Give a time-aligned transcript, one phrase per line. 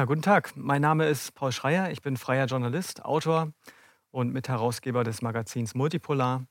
[0.00, 0.56] Ja, guten Tag.
[0.56, 1.90] Mein Name ist Paul Schreier.
[1.90, 3.52] Ich bin freier Journalist, Autor
[4.10, 6.46] und Mitherausgeber des Magazins Multipolar.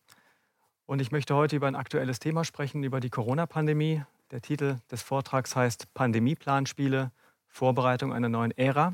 [0.85, 4.03] Und ich möchte heute über ein aktuelles Thema sprechen, über die Corona-Pandemie.
[4.29, 7.11] Der Titel des Vortrags heißt Pandemieplanspiele,
[7.47, 8.93] Vorbereitung einer neuen Ära.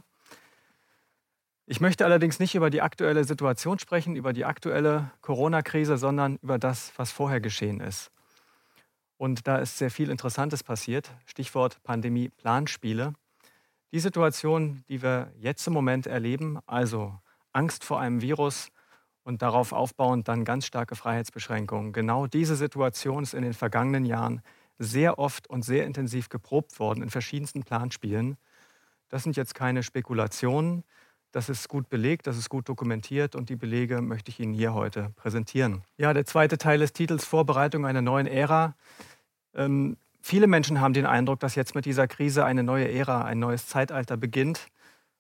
[1.66, 6.60] Ich möchte allerdings nicht über die aktuelle Situation sprechen, über die aktuelle Corona-Krise, sondern über
[6.60, 8.10] das, was vorher geschehen ist.
[9.18, 11.12] Und da ist sehr viel Interessantes passiert.
[11.26, 13.16] Stichwort Pandemie-Planspiele.
[13.92, 17.18] Die Situation, die wir jetzt im Moment erleben, also
[17.54, 18.70] Angst vor einem Virus
[19.24, 24.42] und darauf aufbauend dann ganz starke Freiheitsbeschränkungen, genau diese Situation ist in den vergangenen Jahren
[24.78, 28.38] sehr oft und sehr intensiv geprobt worden in verschiedensten Planspielen.
[29.10, 30.84] Das sind jetzt keine Spekulationen,
[31.32, 34.74] das ist gut belegt, das ist gut dokumentiert und die Belege möchte ich Ihnen hier
[34.74, 35.84] heute präsentieren.
[35.98, 38.76] Ja, der zweite Teil des Titels Vorbereitung einer neuen Ära.
[39.54, 43.38] Ähm, viele Menschen haben den Eindruck, dass jetzt mit dieser Krise eine neue Ära, ein
[43.38, 44.68] neues Zeitalter beginnt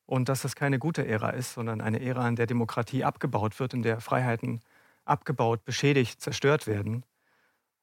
[0.07, 3.75] und dass das keine gute Ära ist, sondern eine Ära, in der Demokratie abgebaut wird,
[3.75, 4.61] in der Freiheiten
[5.05, 7.03] abgebaut, beschädigt, zerstört werden.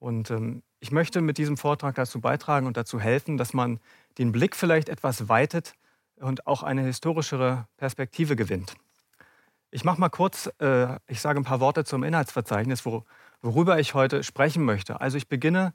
[0.01, 3.79] Und ähm, ich möchte mit diesem Vortrag dazu beitragen und dazu helfen, dass man
[4.19, 5.75] den Blick vielleicht etwas weitet
[6.17, 8.75] und auch eine historischere Perspektive gewinnt.
[9.71, 13.05] Ich mache mal kurz, äh, ich sage ein paar Worte zum Inhaltsverzeichnis, wo,
[13.43, 15.01] worüber ich heute sprechen möchte.
[15.01, 15.73] Also ich beginne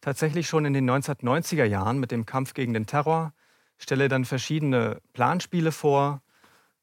[0.00, 3.32] tatsächlich schon in den 1990er Jahren mit dem Kampf gegen den Terror,
[3.78, 6.22] stelle dann verschiedene Planspiele vor,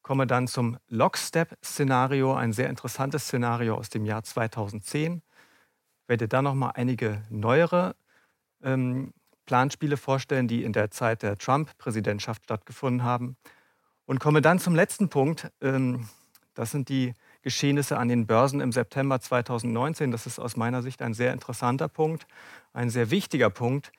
[0.02, 5.22] komme dann zum Lockstep-Szenario, ein sehr interessantes Szenario aus dem Jahr 2010,
[6.07, 7.95] werde dann noch mal einige neuere
[8.61, 9.13] ähm,
[9.45, 13.38] Planspiele vorstellen, die in der Zeit der Trump-Präsidentschaft stattgefunden haben.
[14.05, 15.52] Und komme dann zum letzten Punkt.
[15.61, 16.07] Ähm,
[16.53, 17.13] das sind die
[17.45, 20.09] Geschehnisse an den Börsen im September 2019.
[20.09, 22.25] Das ist aus meiner Sicht ein sehr interessanter Punkt,
[22.73, 23.91] ein sehr wichtiger Punkt,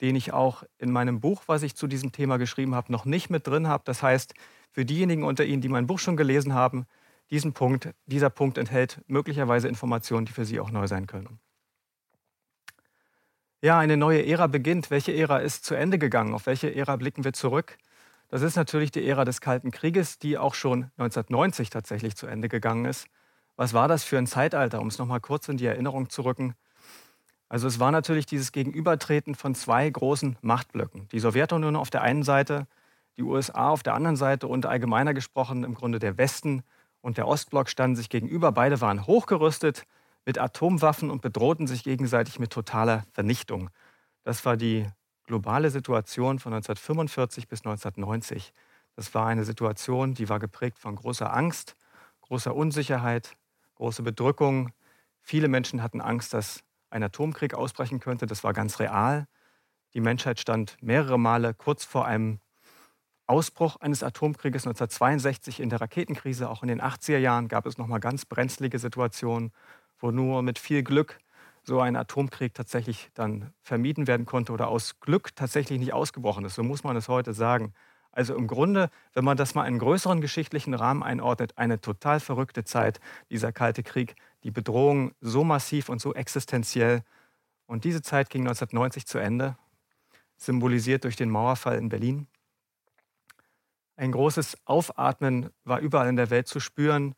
[0.00, 3.30] den ich auch in meinem Buch, was ich zu diesem Thema geschrieben habe, noch nicht
[3.30, 3.84] mit drin habe.
[3.86, 4.34] Das heißt,
[4.72, 6.86] für diejenigen unter Ihnen, die mein Buch schon gelesen haben,
[7.30, 11.38] diesen Punkt, dieser Punkt enthält möglicherweise Informationen, die für Sie auch neu sein können.
[13.62, 14.90] Ja, eine neue Ära beginnt.
[14.90, 16.34] Welche Ära ist zu Ende gegangen?
[16.34, 17.78] Auf welche Ära blicken wir zurück?
[18.28, 22.48] Das ist natürlich die Ära des Kalten Krieges, die auch schon 1990 tatsächlich zu Ende
[22.48, 23.06] gegangen ist.
[23.56, 26.54] Was war das für ein Zeitalter, um es nochmal kurz in die Erinnerung zu rücken?
[27.48, 31.08] Also es war natürlich dieses Gegenübertreten von zwei großen Machtblöcken.
[31.08, 32.66] Die Sowjetunion auf der einen Seite,
[33.16, 36.62] die USA auf der anderen Seite und allgemeiner gesprochen im Grunde der Westen
[37.00, 38.52] und der Ostblock standen sich gegenüber.
[38.52, 39.86] Beide waren hochgerüstet,
[40.26, 43.70] mit Atomwaffen und bedrohten sich gegenseitig mit totaler Vernichtung.
[44.24, 44.84] Das war die
[45.28, 48.52] globale Situation von 1945 bis 1990.
[48.96, 51.76] Das war eine Situation, die war geprägt von großer Angst,
[52.22, 53.36] großer Unsicherheit,
[53.76, 54.72] großer Bedrückung.
[55.20, 58.26] Viele Menschen hatten Angst, dass ein Atomkrieg ausbrechen könnte.
[58.26, 59.28] Das war ganz real.
[59.92, 62.40] Die Menschheit stand mehrere Male kurz vor einem
[63.26, 66.48] Ausbruch eines Atomkrieges 1962 in der Raketenkrise.
[66.48, 69.52] Auch in den 80er Jahren gab es noch mal ganz brenzlige Situationen,
[69.98, 71.18] wo nur mit viel Glück
[71.68, 76.54] so ein Atomkrieg tatsächlich dann vermieden werden konnte oder aus Glück tatsächlich nicht ausgebrochen ist.
[76.54, 77.74] So muss man es heute sagen.
[78.10, 82.20] Also im Grunde, wenn man das mal in einen größeren geschichtlichen Rahmen einordnet, eine total
[82.20, 87.02] verrückte Zeit, dieser Kalte Krieg, die Bedrohung so massiv und so existenziell.
[87.66, 89.58] Und diese Zeit ging 1990 zu Ende,
[90.38, 92.28] symbolisiert durch den Mauerfall in Berlin.
[93.96, 97.14] Ein großes Aufatmen war überall in der Welt zu spüren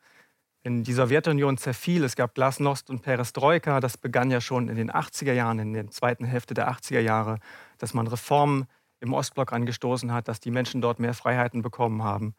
[0.62, 2.04] in die Sowjetunion zerfiel.
[2.04, 3.80] Es gab Glasnost und Perestroika.
[3.80, 7.38] Das begann ja schon in den 80er Jahren, in der zweiten Hälfte der 80er Jahre,
[7.78, 8.66] dass man Reformen
[9.00, 12.34] im Ostblock angestoßen hat, dass die Menschen dort mehr Freiheiten bekommen haben.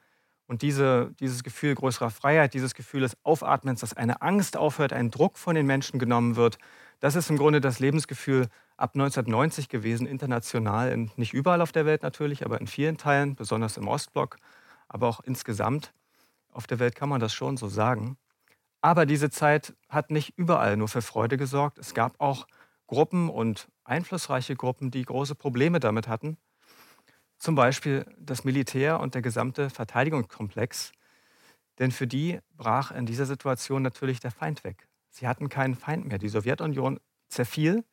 [0.46, 5.10] Und diese, dieses Gefühl größerer Freiheit, dieses Gefühl des Aufatmens, dass eine Angst aufhört, ein
[5.10, 6.58] Druck von den Menschen genommen wird,
[7.00, 11.86] das ist im Grunde das Lebensgefühl ab 1990 gewesen, international, in, nicht überall auf der
[11.86, 14.38] Welt natürlich, aber in vielen Teilen, besonders im Ostblock,
[14.88, 15.94] aber auch insgesamt.
[16.52, 18.18] Auf der Welt kann man das schon so sagen.
[18.82, 21.78] Aber diese Zeit hat nicht überall nur für Freude gesorgt.
[21.78, 22.48] Es gab auch
[22.88, 26.38] Gruppen und einflussreiche Gruppen, die große Probleme damit hatten.
[27.38, 30.92] Zum Beispiel das Militär und der gesamte Verteidigungskomplex.
[31.80, 34.88] Denn für die brach in dieser Situation natürlich der Feind weg.
[35.10, 36.18] Sie hatten keinen Feind mehr.
[36.18, 37.00] Die Sowjetunion
[37.30, 37.84] zerfiel.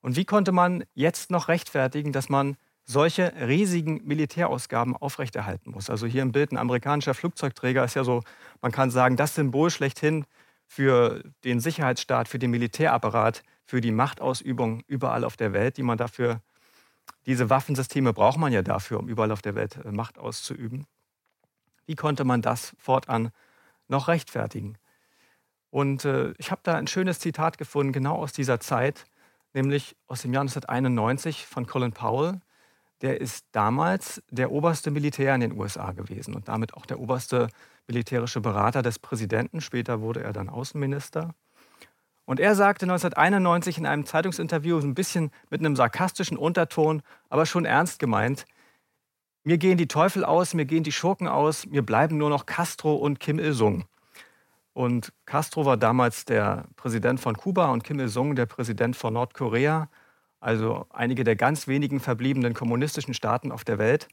[0.00, 5.88] Und wie konnte man jetzt noch rechtfertigen, dass man solche riesigen Militärausgaben aufrechterhalten muss.
[5.88, 8.22] Also hier im Bild ein amerikanischer Flugzeugträger ist ja so,
[8.60, 10.24] man kann sagen, das Symbol schlechthin
[10.66, 15.98] für den Sicherheitsstaat, für den Militärapparat, für die Machtausübung überall auf der Welt, die man
[15.98, 16.40] dafür,
[17.26, 20.86] diese Waffensysteme braucht man ja dafür, um überall auf der Welt äh, Macht auszuüben.
[21.86, 23.30] Wie konnte man das fortan
[23.88, 24.76] noch rechtfertigen?
[25.70, 29.04] Und äh, ich habe da ein schönes Zitat gefunden, genau aus dieser Zeit,
[29.54, 32.40] nämlich aus dem Jahr 1991 von Colin Powell,
[33.02, 37.48] der ist damals der oberste Militär in den USA gewesen und damit auch der oberste
[37.88, 39.60] militärische Berater des Präsidenten.
[39.60, 41.34] Später wurde er dann Außenminister.
[42.24, 47.64] Und er sagte 1991 in einem Zeitungsinterview, ein bisschen mit einem sarkastischen Unterton, aber schon
[47.64, 48.46] ernst gemeint,
[49.42, 52.94] mir gehen die Teufel aus, mir gehen die Schurken aus, mir bleiben nur noch Castro
[52.94, 53.84] und Kim Il-sung.
[54.72, 59.88] Und Castro war damals der Präsident von Kuba und Kim Il-sung der Präsident von Nordkorea,
[60.42, 64.08] also einige der ganz wenigen verbliebenen kommunistischen Staaten auf der Welt,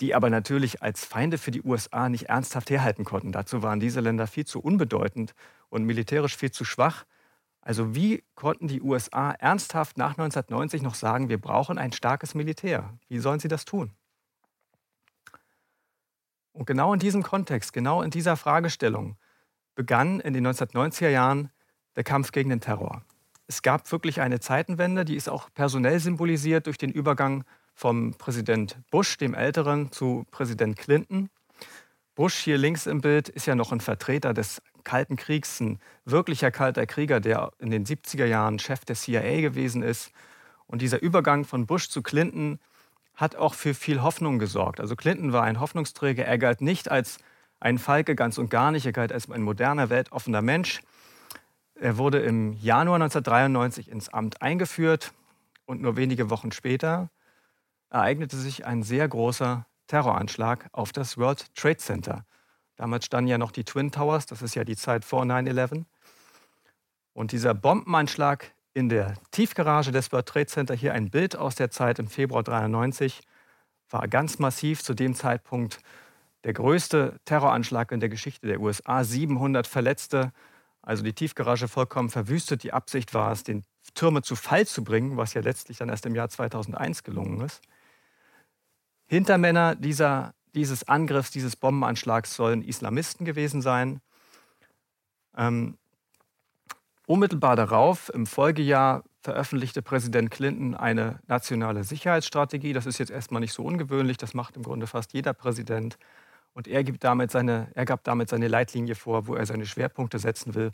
[0.00, 3.32] die aber natürlich als Feinde für die USA nicht ernsthaft herhalten konnten.
[3.32, 5.34] Dazu waren diese Länder viel zu unbedeutend
[5.68, 7.04] und militärisch viel zu schwach.
[7.60, 12.98] Also wie konnten die USA ernsthaft nach 1990 noch sagen, wir brauchen ein starkes Militär?
[13.08, 13.92] Wie sollen sie das tun?
[16.52, 19.16] Und genau in diesem Kontext, genau in dieser Fragestellung
[19.74, 21.50] begann in den 1990er Jahren
[21.94, 23.04] der Kampf gegen den Terror.
[23.52, 27.44] Es gab wirklich eine Zeitenwende, die ist auch personell symbolisiert durch den Übergang
[27.74, 31.28] vom Präsident Bush, dem Älteren, zu Präsident Clinton.
[32.14, 36.50] Bush hier links im Bild ist ja noch ein Vertreter des Kalten Kriegs, ein wirklicher
[36.50, 40.12] kalter Krieger, der in den 70er Jahren Chef der CIA gewesen ist.
[40.66, 42.58] Und dieser Übergang von Bush zu Clinton
[43.16, 44.80] hat auch für viel Hoffnung gesorgt.
[44.80, 46.24] Also Clinton war ein Hoffnungsträger.
[46.24, 47.18] Er galt nicht als
[47.60, 48.86] ein Falke, ganz und gar nicht.
[48.86, 50.80] Er galt als ein moderner, weltoffener Mensch.
[51.82, 55.12] Er wurde im Januar 1993 ins Amt eingeführt
[55.64, 57.10] und nur wenige Wochen später
[57.90, 62.24] ereignete sich ein sehr großer Terroranschlag auf das World Trade Center.
[62.76, 65.84] Damals standen ja noch die Twin Towers, das ist ja die Zeit vor 9-11.
[67.14, 71.72] Und dieser Bombenanschlag in der Tiefgarage des World Trade Center, hier ein Bild aus der
[71.72, 73.22] Zeit im Februar 93,
[73.90, 75.80] war ganz massiv zu dem Zeitpunkt
[76.44, 79.02] der größte Terroranschlag in der Geschichte der USA.
[79.02, 80.32] 700 Verletzte,
[80.82, 82.64] also die Tiefgarage vollkommen verwüstet.
[82.64, 83.64] Die Absicht war es, den
[83.94, 87.62] Türme zu Fall zu bringen, was ja letztlich dann erst im Jahr 2001 gelungen ist.
[89.06, 94.00] Hintermänner dieser, dieses Angriffs, dieses Bombenanschlags sollen Islamisten gewesen sein.
[95.36, 95.78] Ähm,
[97.06, 102.72] unmittelbar darauf, im Folgejahr, veröffentlichte Präsident Clinton eine nationale Sicherheitsstrategie.
[102.72, 105.96] Das ist jetzt erstmal nicht so ungewöhnlich, das macht im Grunde fast jeder Präsident.
[106.54, 110.18] Und er, gibt damit seine, er gab damit seine Leitlinie vor, wo er seine Schwerpunkte
[110.18, 110.70] setzen will.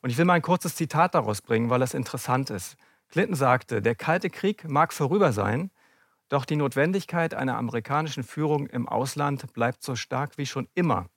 [0.00, 2.76] Und ich will mal ein kurzes Zitat daraus bringen, weil das interessant ist.
[3.08, 5.70] Clinton sagte, der Kalte Krieg mag vorüber sein,
[6.28, 11.08] doch die Notwendigkeit einer amerikanischen Führung im Ausland bleibt so stark wie schon immer.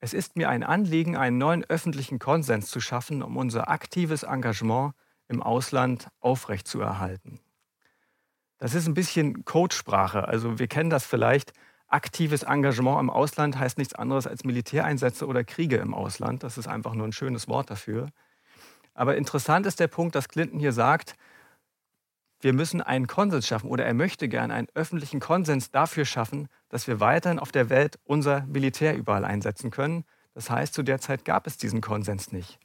[0.00, 4.94] Es ist mir ein Anliegen, einen neuen öffentlichen Konsens zu schaffen, um unser aktives Engagement
[5.28, 7.40] im Ausland aufrechtzuerhalten.
[8.58, 10.28] Das ist ein bisschen Codesprache.
[10.28, 11.52] Also wir kennen das vielleicht
[11.94, 16.42] aktives Engagement im Ausland heißt nichts anderes als Militäreinsätze oder Kriege im Ausland.
[16.42, 18.08] Das ist einfach nur ein schönes Wort dafür.
[18.94, 21.14] Aber interessant ist der Punkt, dass Clinton hier sagt,
[22.40, 26.88] wir müssen einen Konsens schaffen oder er möchte gerne einen öffentlichen Konsens dafür schaffen, dass
[26.88, 30.04] wir weiterhin auf der Welt unser Militär überall einsetzen können.
[30.34, 32.58] Das heißt, zu der Zeit gab es diesen Konsens nicht.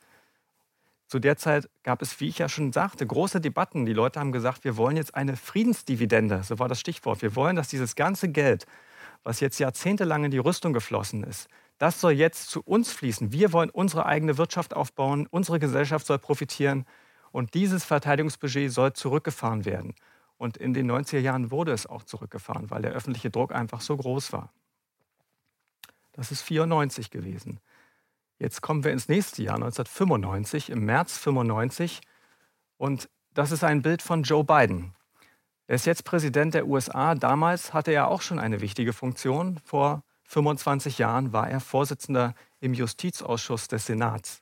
[1.07, 3.85] Zu der Zeit gab es, wie ich ja schon sagte, große Debatten.
[3.85, 7.21] Die Leute haben gesagt, wir wollen jetzt eine Friedensdividende, so war das Stichwort.
[7.21, 8.65] Wir wollen, dass dieses ganze Geld,
[9.23, 13.31] was jetzt jahrzehntelang in die Rüstung geflossen ist, das soll jetzt zu uns fließen.
[13.31, 16.85] Wir wollen unsere eigene Wirtschaft aufbauen, unsere Gesellschaft soll profitieren
[17.31, 19.95] und dieses Verteidigungsbudget soll zurückgefahren werden.
[20.37, 23.95] Und in den 90er Jahren wurde es auch zurückgefahren, weil der öffentliche Druck einfach so
[23.95, 24.51] groß war.
[26.13, 27.59] Das ist 94 gewesen.
[28.39, 32.01] Jetzt kommen wir ins nächste Jahr, 1995, im März 95.
[32.77, 34.93] Und das ist ein Bild von Joe Biden.
[35.69, 37.13] Er ist jetzt Präsident der USA.
[37.13, 39.59] Damals hatte er auch schon eine wichtige Funktion.
[39.63, 44.41] Vor 25 Jahren war er Vorsitzender im Justizausschuss des Senats.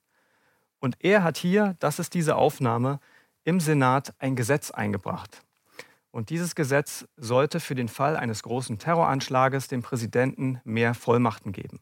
[0.79, 3.01] Und er hat hier, das ist diese Aufnahme,
[3.43, 5.41] im Senat ein Gesetz eingebracht.
[6.11, 11.81] Und dieses Gesetz sollte für den Fall eines großen Terroranschlages dem Präsidenten mehr Vollmachten geben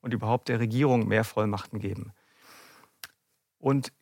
[0.00, 2.14] und überhaupt der Regierung mehr Vollmachten geben.
[3.58, 3.92] Und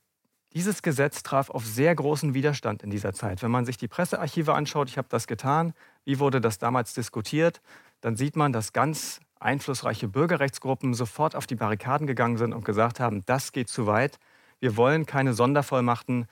[0.53, 3.43] dieses Gesetz traf auf sehr großen Widerstand in dieser Zeit.
[3.43, 5.75] Wenn man sich die Pressearchive anschaut, ich habe das getan,
[6.05, 7.61] wie wurde das damals diskutiert,
[8.01, 13.01] dann sieht man, dass ganz einflussreiche Bürgerrechtsgruppen sofort auf die Barrikaden gegangen sind und gesagt
[13.01, 14.19] haben, das geht zu weit.
[14.61, 16.27] Wir wollen keine Sondervollmachten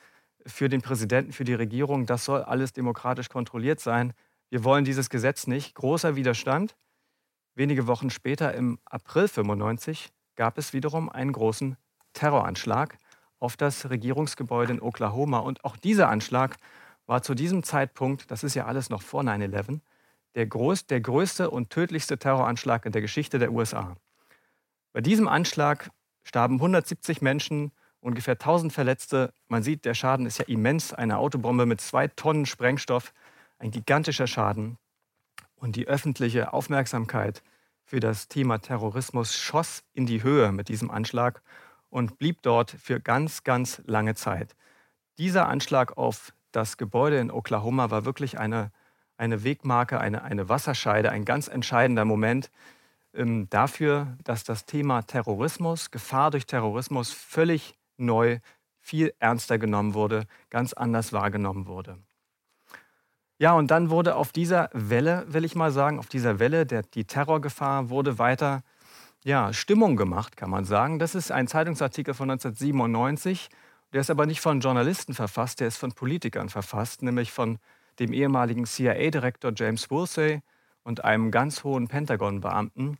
[0.47, 2.07] für den Präsidenten, für die Regierung.
[2.07, 4.13] Das soll alles demokratisch kontrolliert sein.
[4.51, 5.75] Wir wollen dieses Gesetz nicht.
[5.75, 6.77] Großer Widerstand.
[7.55, 11.77] Wenige Wochen später, im April 95, gab es wiederum einen großen
[12.15, 12.99] Terroranschlag
[13.45, 15.39] auf das Regierungsgebäude in Oklahoma.
[15.39, 16.57] Und auch dieser Anschlag
[17.07, 19.81] war zu diesem Zeitpunkt, das ist ja alles noch vor 9-11,
[20.35, 23.97] der, groß, der größte und tödlichste Terroranschlag in der Geschichte der USA.
[24.95, 25.91] Bei diesem Anschlag
[26.23, 27.71] starben 170 Menschen,
[28.01, 29.35] ungefähr 1000 Verletzte.
[29.49, 30.95] Man sieht, der Schaden ist ja immens.
[30.95, 33.13] Eine Autobombe mit zwei Tonnen Sprengstoff,
[33.59, 34.79] ein gigantischer Schaden.
[35.57, 37.43] Und die öffentliche Aufmerksamkeit
[37.85, 41.43] für das Thema Terrorismus schoss in die Höhe mit diesem Anschlag
[41.95, 44.57] und blieb dort für ganz, ganz lange Zeit.
[45.17, 48.73] Dieser Anschlag auf das Gebäude in Oklahoma war wirklich eine,
[49.17, 52.51] eine Wegmarke, eine, eine Wasserscheide, ein ganz entscheidender Moment
[53.15, 58.41] ähm, dafür, dass das Thema Terrorismus, Gefahr durch Terrorismus völlig neu,
[58.81, 61.99] viel ernster genommen wurde, ganz anders wahrgenommen wurde.
[63.39, 66.83] Ja, und dann wurde auf dieser Welle, will ich mal sagen, auf dieser Welle, der,
[66.83, 68.65] die Terrorgefahr wurde weiter
[69.25, 70.99] ja, Stimmung gemacht, kann man sagen.
[70.99, 73.49] Das ist ein Zeitungsartikel von 1997.
[73.93, 77.59] Der ist aber nicht von Journalisten verfasst, der ist von Politikern verfasst, nämlich von
[77.99, 80.43] dem ehemaligen CIA-Direktor James Woolsey
[80.83, 82.99] und einem ganz hohen Pentagon-Beamten.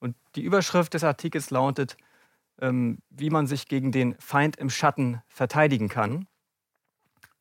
[0.00, 1.96] Und die Überschrift des Artikels lautet,
[2.60, 6.26] ähm, wie man sich gegen den Feind im Schatten verteidigen kann.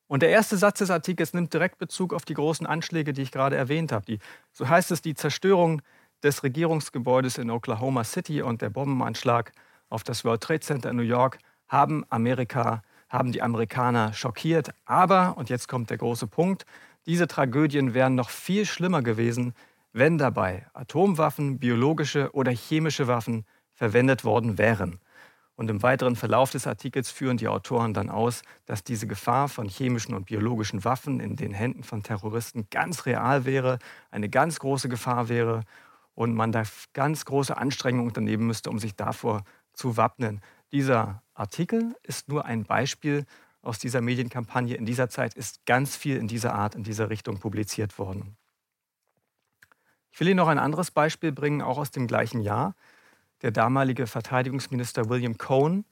[0.07, 3.31] Und der erste Satz des Artikels nimmt direkt Bezug auf die großen Anschläge, die ich
[3.31, 4.05] gerade erwähnt habe.
[4.05, 4.19] Die,
[4.51, 5.81] so heißt es, die Zerstörung
[6.23, 9.51] des Regierungsgebäudes in Oklahoma City und der Bombenanschlag
[9.89, 14.71] auf das World Trade Center in New York haben Amerika, haben die Amerikaner schockiert.
[14.85, 16.65] Aber, und jetzt kommt der große Punkt,
[17.05, 19.53] diese Tragödien wären noch viel schlimmer gewesen,
[19.93, 24.99] wenn dabei Atomwaffen, biologische oder chemische Waffen verwendet worden wären.
[25.55, 29.67] Und im weiteren Verlauf des Artikels führen die Autoren dann aus, dass diese Gefahr von
[29.67, 34.87] chemischen und biologischen Waffen in den Händen von Terroristen ganz real wäre, eine ganz große
[34.87, 35.63] Gefahr wäre
[36.19, 40.41] und man da ganz große Anstrengungen unternehmen müsste, um sich davor zu wappnen.
[40.73, 43.25] Dieser Artikel ist nur ein Beispiel
[43.61, 44.75] aus dieser Medienkampagne.
[44.75, 48.35] In dieser Zeit ist ganz viel in dieser Art, in dieser Richtung publiziert worden.
[50.11, 52.75] Ich will Ihnen noch ein anderes Beispiel bringen, auch aus dem gleichen Jahr.
[53.41, 55.85] Der damalige Verteidigungsminister William Cohn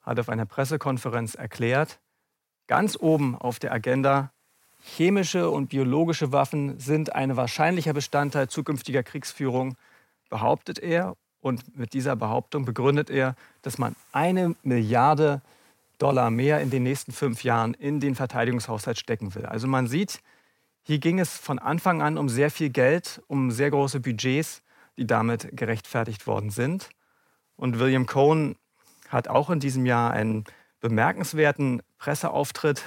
[0.00, 2.00] hat auf einer Pressekonferenz erklärt,
[2.68, 4.32] ganz oben auf der Agenda,
[4.86, 9.76] chemische und biologische Waffen sind ein wahrscheinlicher Bestandteil zukünftiger Kriegsführung,
[10.30, 11.16] behauptet er.
[11.40, 15.42] Und mit dieser Behauptung begründet er, dass man eine Milliarde
[15.98, 19.46] Dollar mehr in den nächsten fünf Jahren in den Verteidigungshaushalt stecken will.
[19.46, 20.20] Also man sieht,
[20.82, 24.62] hier ging es von Anfang an um sehr viel Geld, um sehr große Budgets
[24.96, 26.90] die damit gerechtfertigt worden sind.
[27.56, 28.56] Und William Cohn
[29.08, 30.44] hat auch in diesem Jahr einen
[30.80, 32.82] bemerkenswerten Presseauftritt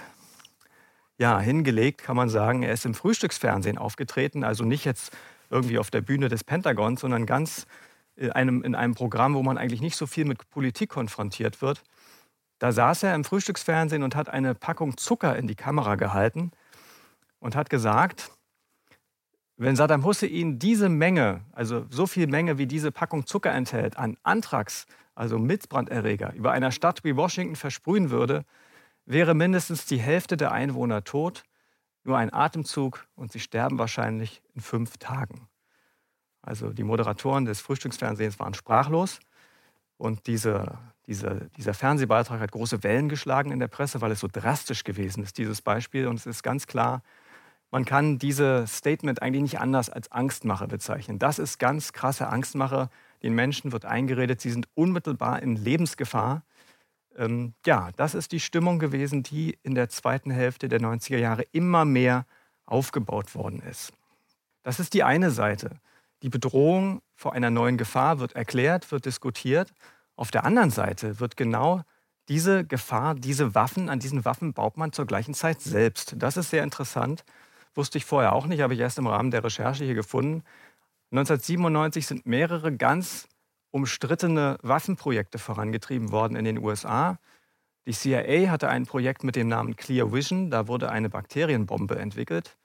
[1.20, 2.64] ja, hingelegt, kann man sagen.
[2.64, 5.16] Er ist im Frühstücksfernsehen aufgetreten, also nicht jetzt
[5.50, 7.68] irgendwie auf der Bühne des Pentagons, sondern ganz
[8.16, 11.84] in einem, in einem Programm, wo man eigentlich nicht so viel mit Politik konfrontiert wird.
[12.58, 16.52] Da saß er im Frühstücksfernsehen und hat eine Packung Zucker in die Kamera gehalten
[17.40, 18.32] und hat gesagt,
[19.58, 24.16] wenn Saddam Hussein diese Menge, also so viel Menge wie diese Packung Zucker enthält, an
[24.24, 24.86] Anthrax,
[25.16, 28.46] also Milzbranderreger, über einer Stadt wie Washington versprühen würde,
[29.10, 31.44] wäre mindestens die Hälfte der Einwohner tot,
[32.04, 35.48] nur ein Atemzug und sie sterben wahrscheinlich in fünf Tagen.
[36.42, 39.20] Also die Moderatoren des Frühstücksfernsehens waren sprachlos
[39.98, 44.30] und diese, diese, dieser Fernsehbeitrag hat große Wellen geschlagen in der Presse, weil es so
[44.32, 46.08] drastisch gewesen ist, dieses Beispiel.
[46.08, 47.02] Und es ist ganz klar,
[47.72, 51.18] man kann dieses Statement eigentlich nicht anders als Angstmache bezeichnen.
[51.18, 52.90] Das ist ganz krasse Angstmache.
[53.24, 56.44] Den Menschen wird eingeredet, sie sind unmittelbar in Lebensgefahr.
[57.18, 61.44] Ähm, ja, das ist die Stimmung gewesen, die in der zweiten Hälfte der 90er Jahre
[61.52, 62.26] immer mehr
[62.66, 63.94] aufgebaut worden ist.
[64.64, 65.80] Das ist die eine Seite.
[66.22, 69.74] Die Bedrohung vor einer neuen Gefahr wird erklärt, wird diskutiert.
[70.16, 71.84] Auf der anderen Seite wird genau
[72.28, 76.16] diese Gefahr, diese Waffen, an diesen Waffen baut man zur gleichen Zeit selbst.
[76.18, 77.26] Das ist sehr interessant.
[77.74, 80.44] Wusste ich vorher auch nicht, habe ich erst im Rahmen der Recherche hier gefunden.
[81.12, 83.28] 1997 sind mehrere ganz
[83.72, 87.20] umstrittene Waffenprojekte vorangetrieben worden in den USA.
[87.86, 92.58] Die CIA hatte ein Projekt mit dem Namen Clear Vision, da wurde eine Bakterienbombe entwickelt.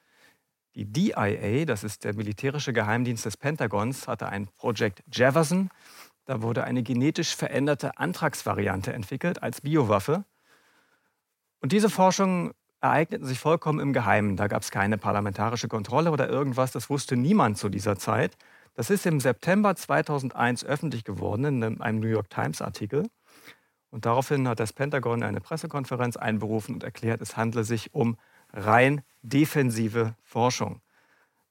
[0.74, 5.70] Die DIA, das ist der militärische Geheimdienst des Pentagons, hatte ein Projekt Jefferson,
[6.24, 10.24] da wurde eine genetisch veränderte Antragsvariante entwickelt als Biowaffe.
[11.60, 14.36] Und diese Forschung ereigneten sich vollkommen im Geheimen.
[14.36, 16.72] Da gab es keine parlamentarische Kontrolle oder irgendwas.
[16.72, 18.36] Das wusste niemand zu dieser Zeit.
[18.74, 23.08] Das ist im September 2001 öffentlich geworden in einem New York Times-Artikel.
[23.90, 28.16] Und daraufhin hat das Pentagon eine Pressekonferenz einberufen und erklärt, es handle sich um
[28.52, 30.80] rein defensive Forschung.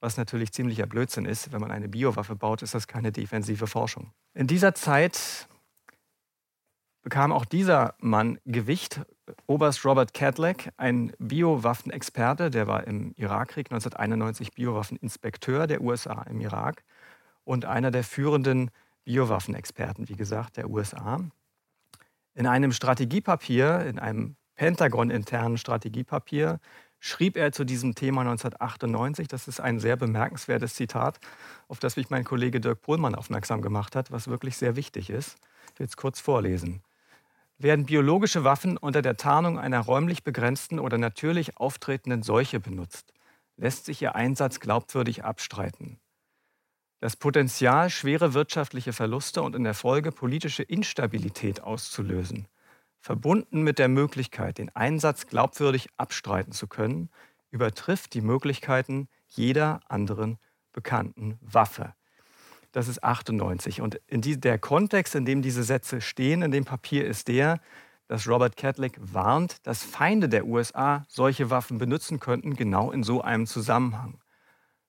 [0.02, 1.54] Was natürlich ziemlicher Blödsinn ist.
[1.54, 4.12] Wenn man eine Biowaffe baut, ist das keine defensive Forschung.
[4.34, 5.48] In dieser Zeit
[7.04, 9.00] bekam auch dieser Mann Gewicht.
[9.48, 16.84] Oberst Robert Cadleck, ein Biowaffenexperte, der war im Irakkrieg 1991 Biowaffeninspekteur der USA im Irak
[17.44, 18.72] und einer der führenden
[19.04, 21.20] Biowaffenexperten, wie gesagt, der USA.
[22.34, 26.60] In einem Strategiepapier, in einem Pentagon-internen Strategiepapier,
[27.00, 29.28] schrieb er zu diesem Thema 1998.
[29.28, 31.20] Das ist ein sehr bemerkenswertes Zitat,
[31.68, 35.38] auf das mich mein Kollege Dirk Pohlmann aufmerksam gemacht hat, was wirklich sehr wichtig ist.
[35.74, 36.82] Ich will es kurz vorlesen.
[37.58, 43.14] Werden biologische Waffen unter der Tarnung einer räumlich begrenzten oder natürlich auftretenden Seuche benutzt,
[43.58, 46.00] lässt sich ihr Einsatz glaubwürdig abstreiten.
[47.04, 52.48] Das Potenzial, schwere wirtschaftliche Verluste und in der Folge politische Instabilität auszulösen,
[53.02, 57.10] verbunden mit der Möglichkeit, den Einsatz glaubwürdig abstreiten zu können,
[57.52, 60.38] übertrifft die Möglichkeiten jeder anderen
[60.72, 61.94] bekannten Waffe.
[62.72, 63.82] Das ist 98.
[63.82, 67.60] Und die, der Kontext, in dem diese Sätze stehen, in dem Papier, ist der,
[68.08, 73.22] dass Robert Catholic warnt, dass Feinde der USA solche Waffen benutzen könnten, genau in so
[73.22, 74.22] einem Zusammenhang.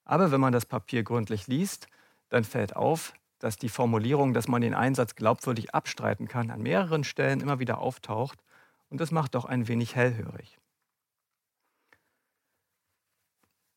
[0.04, 1.88] Aber wenn man das Papier gründlich liest,
[2.28, 7.04] dann fällt auf, dass die Formulierung, dass man den Einsatz glaubwürdig abstreiten kann, an mehreren
[7.04, 8.42] Stellen immer wieder auftaucht.
[8.88, 10.58] Und das macht doch ein wenig hellhörig.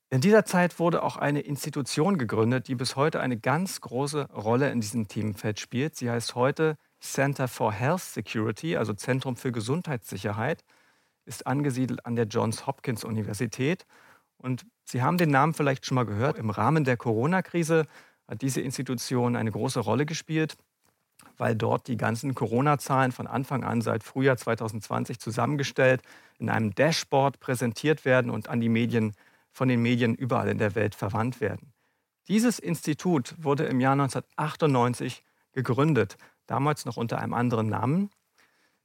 [0.10, 4.70] In dieser Zeit wurde auch eine Institution gegründet, die bis heute eine ganz große Rolle
[4.70, 5.98] in diesem Themenfeld spielt.
[5.98, 10.64] Sie heißt heute Center for Health Security, also Zentrum für Gesundheitssicherheit,
[11.26, 13.86] ist angesiedelt an der Johns Hopkins Universität.
[14.38, 16.38] Und Sie haben den Namen vielleicht schon mal gehört.
[16.38, 17.86] Im Rahmen der Corona-Krise
[18.28, 20.58] hat diese Institution eine große Rolle gespielt,
[21.38, 26.02] weil dort die ganzen Corona-Zahlen von Anfang an seit Frühjahr 2020 zusammengestellt
[26.38, 29.14] in einem Dashboard präsentiert werden und an die Medien
[29.52, 31.74] von den Medien überall in der Welt verwandt werden.
[32.28, 38.10] Dieses Institut wurde im Jahr 1998 gegründet, damals noch unter einem anderen Namen,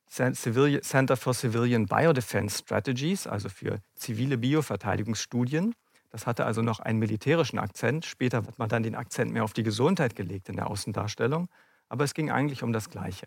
[0.09, 5.75] Center for Civilian Biodefense Strategies, also für zivile Bioverteidigungsstudien.
[6.13, 8.05] Das hatte also noch einen militärischen Akzent.
[8.05, 11.49] Später hat man dann den Akzent mehr auf die Gesundheit gelegt in der Außendarstellung.
[11.89, 13.27] Aber es ging eigentlich um das Gleiche.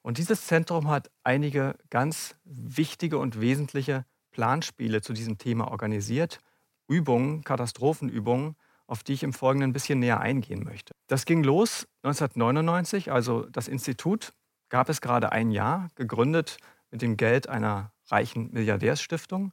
[0.00, 6.40] Und dieses Zentrum hat einige ganz wichtige und wesentliche Planspiele zu diesem Thema organisiert.
[6.88, 10.94] Übungen, Katastrophenübungen, auf die ich im Folgenden ein bisschen näher eingehen möchte.
[11.06, 14.32] Das ging los 1999, also das Institut
[14.70, 16.56] gab es gerade ein Jahr, gegründet
[16.90, 19.52] mit dem Geld einer reichen Milliardärsstiftung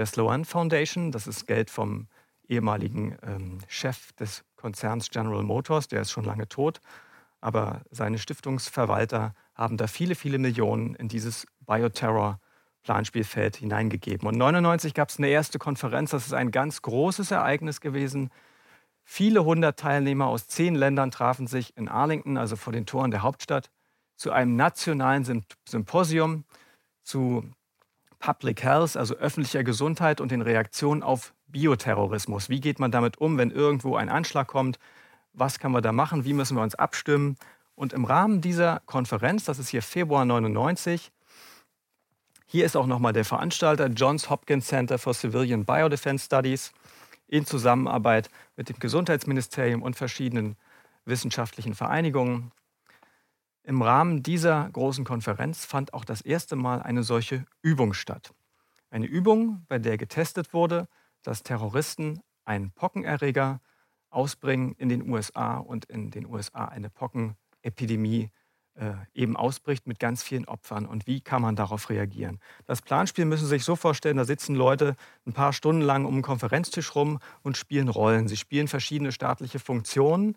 [0.00, 1.12] der Sloan Foundation.
[1.12, 2.08] Das ist Geld vom
[2.48, 6.80] ehemaligen ähm, Chef des Konzerns General Motors, der ist schon lange tot.
[7.42, 14.26] Aber seine Stiftungsverwalter haben da viele, viele Millionen in dieses Bioterror-Planspielfeld hineingegeben.
[14.26, 16.12] Und 1999 gab es eine erste Konferenz.
[16.12, 18.30] Das ist ein ganz großes Ereignis gewesen.
[19.04, 23.22] Viele hundert Teilnehmer aus zehn Ländern trafen sich in Arlington, also vor den Toren der
[23.22, 23.70] Hauptstadt,
[24.16, 26.44] zu einem nationalen Symposium
[27.02, 27.50] zu
[28.20, 32.48] Public Health, also öffentlicher Gesundheit und den Reaktionen auf Bioterrorismus.
[32.48, 34.78] Wie geht man damit um, wenn irgendwo ein Anschlag kommt?
[35.32, 36.24] Was kann man da machen?
[36.24, 37.36] Wie müssen wir uns abstimmen?
[37.74, 41.10] Und im Rahmen dieser Konferenz, das ist hier Februar 99,
[42.46, 46.72] hier ist auch nochmal der Veranstalter Johns Hopkins Center for Civilian Biodefense Studies
[47.28, 50.56] in Zusammenarbeit mit dem Gesundheitsministerium und verschiedenen
[51.04, 52.50] wissenschaftlichen Vereinigungen.
[53.70, 58.34] Im Rahmen dieser großen Konferenz fand auch das erste Mal eine solche Übung statt.
[58.90, 60.88] Eine Übung, bei der getestet wurde,
[61.22, 63.60] dass Terroristen einen Pockenerreger
[64.08, 68.32] ausbringen in den USA und in den USA eine Pockenepidemie
[68.74, 70.84] äh, eben ausbricht mit ganz vielen Opfern.
[70.84, 72.40] Und wie kann man darauf reagieren?
[72.66, 76.14] Das Planspiel müssen Sie sich so vorstellen, da sitzen Leute ein paar Stunden lang um
[76.14, 78.26] einen Konferenztisch rum und spielen Rollen.
[78.26, 80.36] Sie spielen verschiedene staatliche Funktionen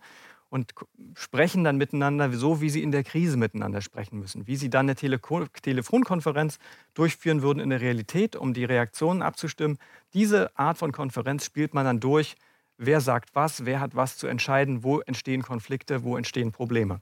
[0.53, 0.75] und
[1.15, 4.45] sprechen dann miteinander so, wie sie in der Krise miteinander sprechen müssen.
[4.45, 6.59] Wie sie dann eine Tele Telefonkonferenz
[6.93, 9.79] durchführen würden in der Realität, um die Reaktionen abzustimmen.
[10.13, 12.35] Diese Art von Konferenz spielt man dann durch.
[12.77, 16.99] Wer sagt was, wer hat was zu entscheiden, wo entstehen Konflikte, wo entstehen Probleme.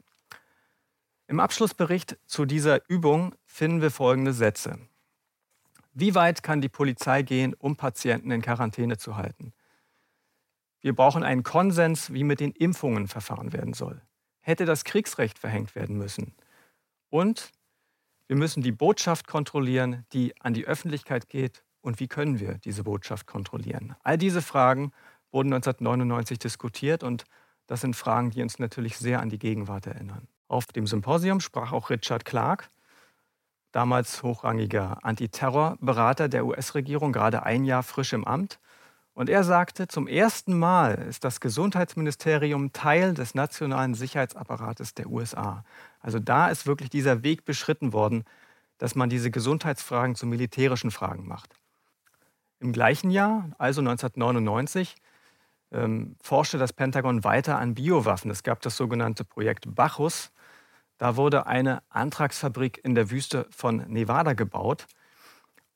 [1.27, 4.79] Im Abschlussbericht zu dieser Übung finden wir folgende Sätze.
[5.93, 9.51] Wie weit kann die Polizei gehen, um Patienten in Quarantäne zu halten?
[10.81, 14.01] Wir brauchen einen Konsens, wie mit den Impfungen verfahren werden soll.
[14.41, 16.33] Hätte das Kriegsrecht verhängt werden müssen.
[17.09, 17.51] Und
[18.27, 21.63] wir müssen die Botschaft kontrollieren, die an die Öffentlichkeit geht.
[21.81, 23.95] Und wie können wir diese Botschaft kontrollieren?
[24.03, 24.91] All diese Fragen
[25.31, 27.25] wurden 1999 diskutiert und
[27.67, 30.27] das sind Fragen, die uns natürlich sehr an die Gegenwart erinnern.
[30.47, 32.69] Auf dem Symposium sprach auch Richard Clark,
[33.71, 38.59] damals hochrangiger Antiterrorberater der US-Regierung, gerade ein Jahr frisch im Amt.
[39.13, 45.65] Und er sagte, zum ersten Mal ist das Gesundheitsministerium Teil des nationalen Sicherheitsapparates der USA.
[45.99, 48.23] Also da ist wirklich dieser Weg beschritten worden,
[48.77, 51.55] dass man diese Gesundheitsfragen zu militärischen Fragen macht.
[52.59, 54.95] Im gleichen Jahr, also 1999,
[55.71, 58.31] ähm, forschte das Pentagon weiter an Biowaffen.
[58.31, 60.31] Es gab das sogenannte Projekt Bacchus.
[60.97, 64.87] Da wurde eine Antragsfabrik in der Wüste von Nevada gebaut.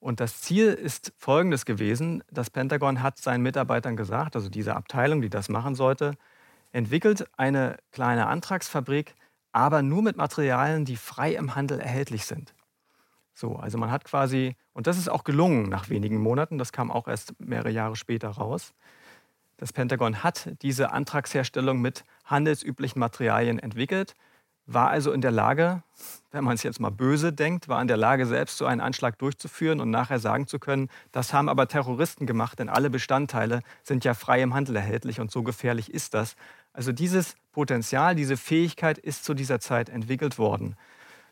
[0.05, 2.23] Und das Ziel ist folgendes gewesen.
[2.29, 6.13] Das Pentagon hat seinen Mitarbeitern gesagt, also diese Abteilung, die das machen sollte,
[6.71, 9.15] entwickelt eine kleine Antragsfabrik,
[9.51, 12.53] aber nur mit Materialien, die frei im Handel erhältlich sind.
[13.33, 16.91] So, also man hat quasi, und das ist auch gelungen nach wenigen Monaten, das kam
[16.91, 18.75] auch erst mehrere Jahre später raus.
[19.57, 24.13] Das Pentagon hat diese Antragsherstellung mit handelsüblichen Materialien entwickelt,
[24.67, 25.83] war also in der Lage,
[26.31, 29.17] wenn man es jetzt mal böse denkt, war in der Lage, selbst so einen Anschlag
[29.19, 34.03] durchzuführen und nachher sagen zu können, das haben aber Terroristen gemacht, denn alle Bestandteile sind
[34.03, 36.35] ja frei im Handel erhältlich und so gefährlich ist das.
[36.73, 40.75] Also dieses Potenzial, diese Fähigkeit ist zu dieser Zeit entwickelt worden.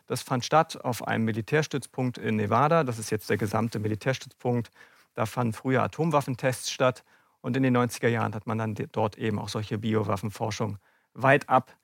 [0.06, 2.84] Das fand statt auf einem Militärstützpunkt in Nevada.
[2.84, 4.70] Das ist jetzt der gesamte Militärstützpunkt.
[5.14, 7.04] Da fanden früher Atomwaffentests statt.
[7.40, 10.78] Und in den 90er Jahren hat man dann dort eben auch solche Biowaffenforschung
[11.14, 11.74] weit ab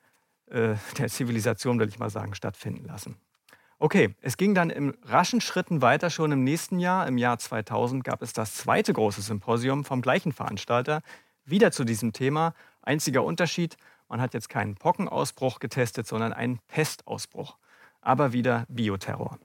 [0.50, 3.16] äh, der Zivilisation, will ich mal sagen, stattfinden lassen.
[3.78, 6.10] Okay, es ging dann in raschen Schritten weiter.
[6.10, 10.32] Schon im nächsten Jahr, im Jahr 2000, gab es das zweite große Symposium vom gleichen
[10.32, 11.00] Veranstalter,
[11.44, 12.54] wieder zu diesem Thema.
[12.82, 13.76] Einziger Unterschied,
[14.08, 17.56] man hat jetzt keinen Pockenausbruch getestet, sondern einen Pestausbruch
[18.00, 19.38] aber wieder Bioterror.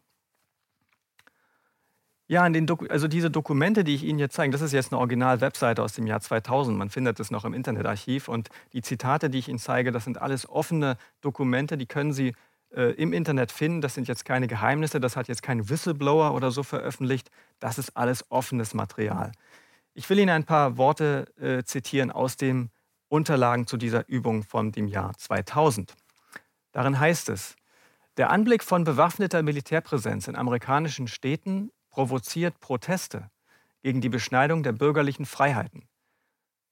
[2.28, 2.50] Ja,
[2.90, 6.08] also diese Dokumente, die ich Ihnen jetzt zeige, das ist jetzt eine Original-Webseite aus dem
[6.08, 6.76] Jahr 2000.
[6.76, 8.28] Man findet es noch im Internetarchiv.
[8.28, 12.34] Und die Zitate, die ich Ihnen zeige, das sind alles offene Dokumente, die können Sie
[12.76, 13.82] äh, im Internet finden.
[13.82, 17.30] Das sind jetzt keine Geheimnisse, das hat jetzt kein Whistleblower oder so veröffentlicht.
[17.60, 19.32] Das ist alles offenes Material.
[19.94, 22.72] Ich will Ihnen ein paar Worte äh, zitieren aus den
[23.08, 25.94] Unterlagen zu dieser Übung von dem Jahr 2000.
[26.72, 27.56] Darin heißt es,
[28.18, 33.32] der Anblick von bewaffneter Militärpräsenz in amerikanischen Städten provoziert Proteste
[33.82, 35.88] gegen die Beschneidung der bürgerlichen Freiheiten.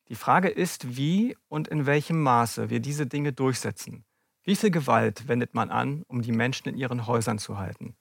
[0.09, 4.03] Die Frage ist, wie und in welchem Maße wir diese Dinge durchsetzen.
[4.43, 7.95] Wie viel Gewalt wendet man an, um die Menschen in ihren Häusern zu halten?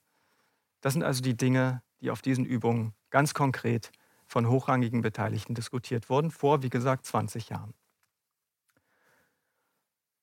[0.81, 3.93] Das sind also die Dinge, die auf diesen Übungen ganz konkret
[4.27, 7.73] von hochrangigen Beteiligten diskutiert wurden, vor, wie gesagt, 20 Jahren.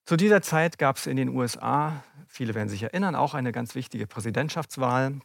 [0.04, 3.74] Zu dieser Zeit gab es in den USA, viele werden sich erinnern, auch eine ganz
[3.74, 5.20] wichtige Präsidentschaftswahl.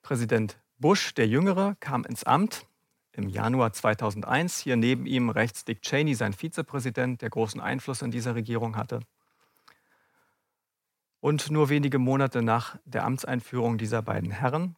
[0.00, 2.66] Präsident Bush, der Jüngere, kam ins Amt
[3.12, 4.60] im Januar 2001.
[4.60, 9.00] Hier neben ihm rechts Dick Cheney, sein Vizepräsident, der großen Einfluss in dieser Regierung hatte.
[11.20, 14.74] Und nur wenige Monate nach der Amtseinführung dieser beiden Herren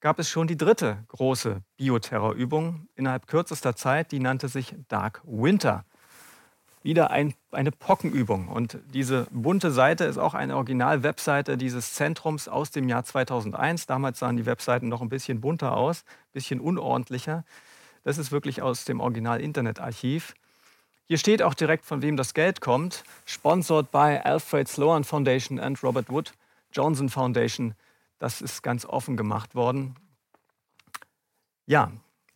[0.00, 5.84] gab es schon die dritte große Bioterrorübung innerhalb kürzester Zeit, die nannte sich Dark Winter
[6.84, 8.48] wieder ein, eine Pockenübung.
[8.48, 13.86] Und diese bunte Seite ist auch eine Original-Webseite dieses Zentrums aus dem Jahr 2001.
[13.86, 17.44] Damals sahen die Webseiten noch ein bisschen bunter aus, ein bisschen unordentlicher.
[18.04, 20.34] Das ist wirklich aus dem Original-Internetarchiv.
[21.06, 23.02] Hier steht auch direkt, von wem das Geld kommt.
[23.24, 26.34] Sponsored by Alfred Sloan Foundation and Robert Wood
[26.70, 27.74] Johnson Foundation.
[28.18, 29.96] Das ist ganz offen gemacht worden.
[31.66, 31.92] Ja,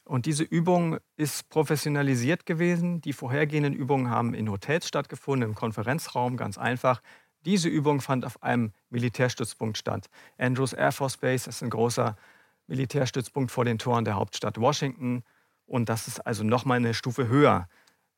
[0.09, 3.03] und diese Übung ist professionalisiert gewesen.
[3.03, 7.03] Die vorhergehenden Übungen haben in Hotels stattgefunden, im Konferenzraum, ganz einfach.
[7.44, 10.09] Diese Übung fand auf einem Militärstützpunkt statt.
[10.38, 12.16] Andrews Air Force Base ist ein großer
[12.68, 15.25] Militärstützpunkt vor den Toren der Hauptstadt Washington.
[15.66, 17.68] Und das ist also nochmal eine Stufe höher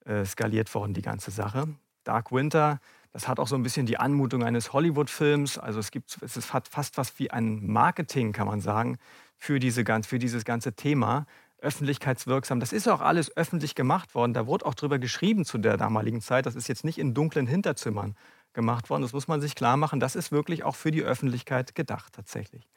[0.04, 1.66] äh, skaliert worden, die ganze Sache.
[2.04, 2.80] Dark Winter,
[3.12, 5.58] das hat auch so ein bisschen die Anmutung eines Hollywood-Films.
[5.58, 8.98] Also es, gibt, es hat fast was wie ein Marketing, kann man sagen,
[9.36, 11.26] für, diese, für dieses ganze Thema
[11.62, 12.60] öffentlichkeitswirksam.
[12.60, 14.34] Das ist auch alles öffentlich gemacht worden.
[14.34, 16.46] Da wurde auch drüber geschrieben zu der damaligen Zeit.
[16.46, 18.16] Das ist jetzt nicht in dunklen Hinterzimmern
[18.52, 19.02] gemacht worden.
[19.02, 20.00] Das muss man sich klar machen.
[20.00, 22.68] Das ist wirklich auch für die Öffentlichkeit gedacht tatsächlich.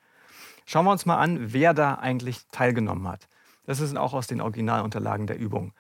[0.66, 3.28] Schauen wir uns mal an, wer da eigentlich teilgenommen hat.
[3.66, 5.74] Das ist auch aus den Originalunterlagen der Übung.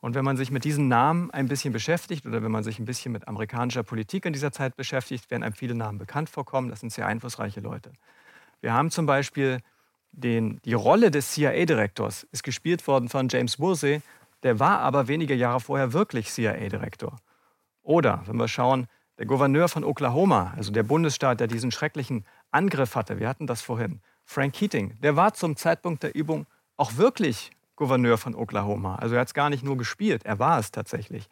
[0.00, 2.84] Und wenn man sich mit diesen Namen ein bisschen beschäftigt oder wenn man sich ein
[2.84, 6.68] bisschen mit amerikanischer Politik in dieser Zeit beschäftigt, werden einem viele Namen bekannt vorkommen.
[6.68, 7.92] Das sind sehr einflussreiche Leute.
[8.60, 9.60] Wir haben zum Beispiel
[10.16, 14.00] den, die Rolle des CIA-Direktors ist gespielt worden von James Woolsey,
[14.42, 17.16] der war aber wenige Jahre vorher wirklich CIA-Direktor.
[17.82, 18.86] Oder, wenn wir schauen,
[19.18, 23.62] der Gouverneur von Oklahoma, also der Bundesstaat, der diesen schrecklichen Angriff hatte, wir hatten das
[23.62, 26.46] vorhin, Frank Keating, der war zum Zeitpunkt der Übung
[26.76, 28.96] auch wirklich Gouverneur von Oklahoma.
[28.96, 31.28] Also er hat es gar nicht nur gespielt, er war es tatsächlich.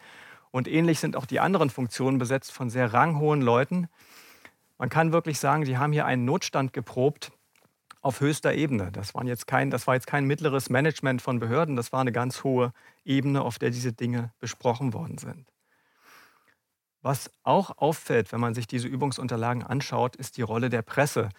[0.50, 3.88] Und ähnlich sind auch die anderen Funktionen besetzt von sehr ranghohen Leuten.
[4.78, 7.32] Man kann wirklich sagen, die haben hier einen Notstand geprobt,
[8.02, 8.90] auf höchster Ebene.
[8.92, 12.12] Das, waren jetzt kein, das war jetzt kein mittleres Management von Behörden, das war eine
[12.12, 12.72] ganz hohe
[13.04, 15.46] Ebene, auf der diese Dinge besprochen worden sind.
[17.00, 21.30] Was auch auffällt, wenn man sich diese Übungsunterlagen anschaut, ist die Rolle der Presse.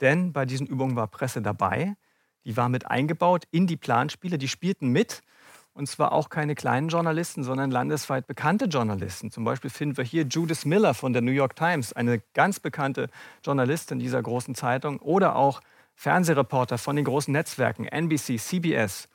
[0.00, 1.96] Denn bei diesen Übungen war Presse dabei,
[2.44, 5.22] die war mit eingebaut in die Planspiele, die spielten mit.
[5.72, 9.30] Und zwar auch keine kleinen Journalisten, sondern landesweit bekannte Journalisten.
[9.30, 13.08] Zum Beispiel finden wir hier Judith Miller von der New York Times, eine ganz bekannte
[13.44, 14.98] Journalistin dieser großen Zeitung.
[14.98, 15.60] Oder auch
[15.98, 19.08] Fernsehreporter von den großen Netzwerken NBC, CBS,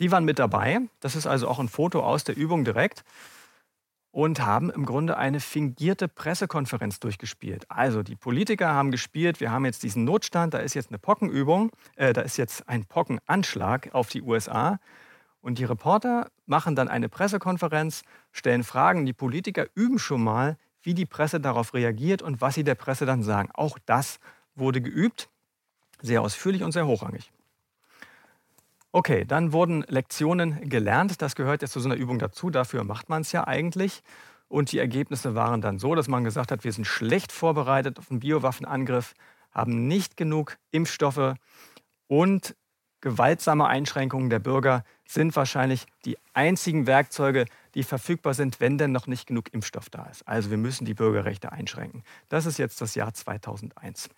[0.00, 0.80] die waren mit dabei.
[1.00, 3.04] Das ist also auch ein Foto aus der Übung direkt
[4.12, 7.70] und haben im Grunde eine fingierte Pressekonferenz durchgespielt.
[7.70, 11.70] Also die Politiker haben gespielt, wir haben jetzt diesen Notstand, da ist jetzt eine Pockenübung,
[11.96, 14.80] äh, da ist jetzt ein Pockenanschlag auf die USA.
[15.42, 20.94] Und die Reporter machen dann eine Pressekonferenz, stellen Fragen, die Politiker üben schon mal, wie
[20.94, 23.50] die Presse darauf reagiert und was sie der Presse dann sagen.
[23.52, 24.18] Auch das
[24.54, 25.28] wurde geübt,
[26.02, 27.30] sehr ausführlich und sehr hochrangig.
[28.92, 31.20] Okay, dann wurden Lektionen gelernt.
[31.20, 32.50] Das gehört jetzt zu so einer Übung dazu.
[32.50, 34.02] Dafür macht man es ja eigentlich.
[34.48, 38.10] Und die Ergebnisse waren dann so, dass man gesagt hat, wir sind schlecht vorbereitet auf
[38.10, 39.14] einen Biowaffenangriff,
[39.50, 41.34] haben nicht genug Impfstoffe
[42.06, 42.56] und
[43.00, 49.06] gewaltsame Einschränkungen der Bürger sind wahrscheinlich die einzigen Werkzeuge, die verfügbar sind, wenn denn noch
[49.06, 50.26] nicht genug Impfstoff da ist.
[50.26, 52.02] Also wir müssen die Bürgerrechte einschränken.
[52.28, 54.08] Das ist jetzt das Jahr 2001.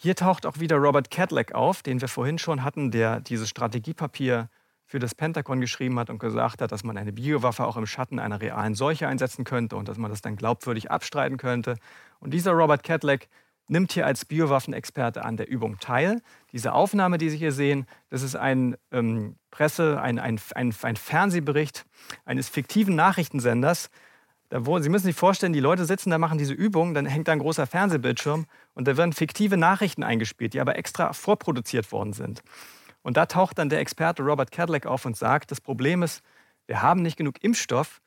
[0.00, 4.48] Hier taucht auch wieder Robert Cadillac auf, den wir vorhin schon hatten, der dieses Strategiepapier
[4.86, 8.20] für das Pentagon geschrieben hat und gesagt hat, dass man eine Biowaffe auch im Schatten
[8.20, 11.78] einer realen Seuche einsetzen könnte und dass man das dann glaubwürdig abstreiten könnte.
[12.20, 13.26] Und dieser Robert Cadillac
[13.66, 16.22] nimmt hier als Biowaffenexperte an der Übung teil.
[16.52, 20.96] Diese Aufnahme, die Sie hier sehen, das ist ein ähm, Presse, ein, ein, ein, ein
[20.96, 21.86] Fernsehbericht
[22.24, 23.90] eines fiktiven Nachrichtensenders,
[24.50, 27.38] Sie müssen sich vorstellen, die Leute sitzen da, machen diese Übung, dann hängt da ein
[27.38, 32.42] großer Fernsehbildschirm und da werden fiktive Nachrichten eingespielt, die aber extra vorproduziert worden sind.
[33.02, 36.22] Und da taucht dann der Experte Robert Cadillac auf und sagt, das Problem ist,
[36.66, 38.00] wir haben nicht genug Impfstoff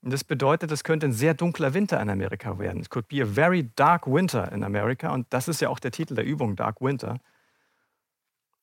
[0.00, 2.82] und das bedeutet, es könnte ein sehr dunkler Winter in Amerika werden.
[2.82, 5.90] It could be a very dark winter in America und das ist ja auch der
[5.90, 7.18] Titel der Übung, Dark Winter.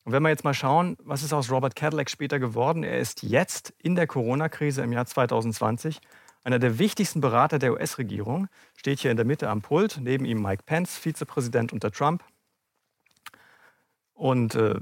[0.06, 2.84] Und wenn wir jetzt mal schauen, was ist aus Robert Cadillac später geworden?
[2.84, 6.00] Er ist jetzt in der Corona-Krise im Jahr 2020
[6.45, 10.41] einer der wichtigsten Berater der US-Regierung, steht hier in der Mitte am Pult, neben ihm
[10.41, 12.23] Mike Pence, Vizepräsident unter Trump.
[14.13, 14.79] Und äh,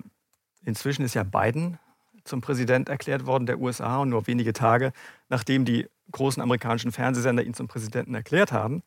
[0.65, 1.80] inzwischen ist ja Biden
[2.26, 4.93] zum Präsident erklärt worden der USA und nur wenige Tage
[5.30, 8.84] nachdem die großen amerikanischen Fernsehsender ihn zum Präsidenten erklärt haben,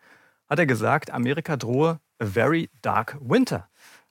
[0.48, 3.68] hat er gesagt, Amerika drohe a very dark winter.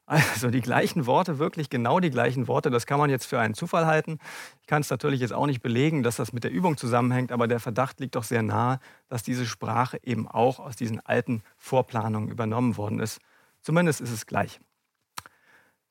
[0.08, 2.70] Also die gleichen Worte, wirklich genau die gleichen Worte.
[2.70, 4.20] Das kann man jetzt für einen Zufall halten.
[4.62, 7.48] Ich kann es natürlich jetzt auch nicht belegen, dass das mit der Übung zusammenhängt, aber
[7.48, 12.30] der Verdacht liegt doch sehr nahe, dass diese Sprache eben auch aus diesen alten Vorplanungen
[12.30, 13.20] übernommen worden ist.
[13.62, 14.60] Zumindest ist es gleich.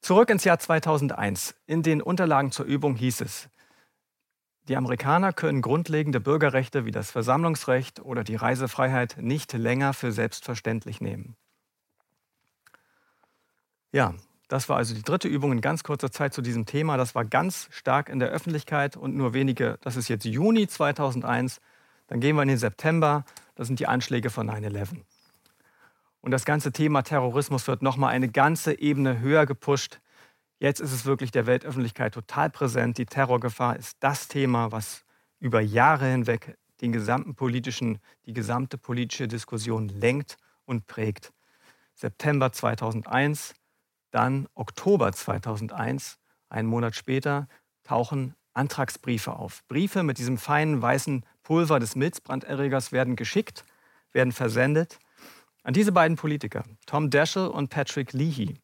[0.00, 1.56] Zurück ins Jahr 2001.
[1.66, 3.48] In den Unterlagen zur Übung hieß es,
[4.68, 11.00] die Amerikaner können grundlegende Bürgerrechte wie das Versammlungsrecht oder die Reisefreiheit nicht länger für selbstverständlich
[11.00, 11.36] nehmen.
[13.94, 14.12] Ja,
[14.48, 16.96] das war also die dritte Übung in ganz kurzer Zeit zu diesem Thema.
[16.96, 21.60] Das war ganz stark in der Öffentlichkeit und nur wenige, das ist jetzt Juni 2001.
[22.08, 24.96] Dann gehen wir in den September, das sind die Anschläge von 9-11.
[26.20, 30.00] Und das ganze Thema Terrorismus wird nochmal eine ganze Ebene höher gepusht.
[30.58, 32.98] Jetzt ist es wirklich der Weltöffentlichkeit total präsent.
[32.98, 35.04] Die Terrorgefahr ist das Thema, was
[35.38, 41.32] über Jahre hinweg den gesamten politischen, die gesamte politische Diskussion lenkt und prägt.
[41.94, 43.54] September 2001,
[44.14, 47.48] dann Oktober 2001, einen Monat später,
[47.82, 49.66] tauchen Antragsbriefe auf.
[49.66, 53.64] Briefe mit diesem feinen weißen Pulver des Milzbranderregers werden geschickt,
[54.12, 54.98] werden versendet
[55.64, 58.54] an diese beiden Politiker, Tom Daschle und Patrick Leahy.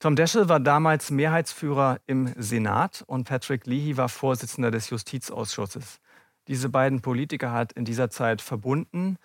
[0.00, 6.00] Tom Daschle war damals Mehrheitsführer im Senat und Patrick Leahy war Vorsitzender des Justizausschusses.
[6.48, 9.16] Diese beiden Politiker hat in dieser Zeit verbunden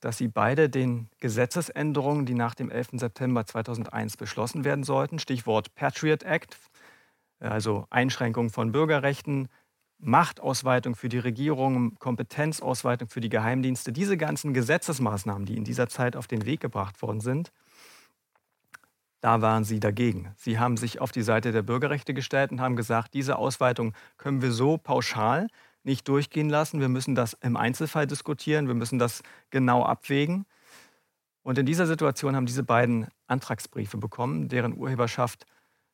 [0.00, 2.90] dass sie beide den Gesetzesänderungen, die nach dem 11.
[2.94, 6.56] September 2001 beschlossen werden sollten, Stichwort Patriot Act,
[7.40, 9.48] also Einschränkung von Bürgerrechten,
[9.98, 16.14] Machtausweitung für die Regierung, Kompetenzausweitung für die Geheimdienste, diese ganzen Gesetzesmaßnahmen, die in dieser Zeit
[16.14, 17.52] auf den Weg gebracht worden sind,
[19.20, 20.32] da waren sie dagegen.
[20.36, 24.42] Sie haben sich auf die Seite der Bürgerrechte gestellt und haben gesagt, diese Ausweitung können
[24.42, 25.48] wir so pauschal
[25.84, 26.80] nicht durchgehen lassen.
[26.80, 28.68] Wir müssen das im Einzelfall diskutieren.
[28.68, 30.44] Wir müssen das genau abwägen.
[31.42, 35.46] Und in dieser Situation haben diese beiden Antragsbriefe bekommen, deren Urheberschaft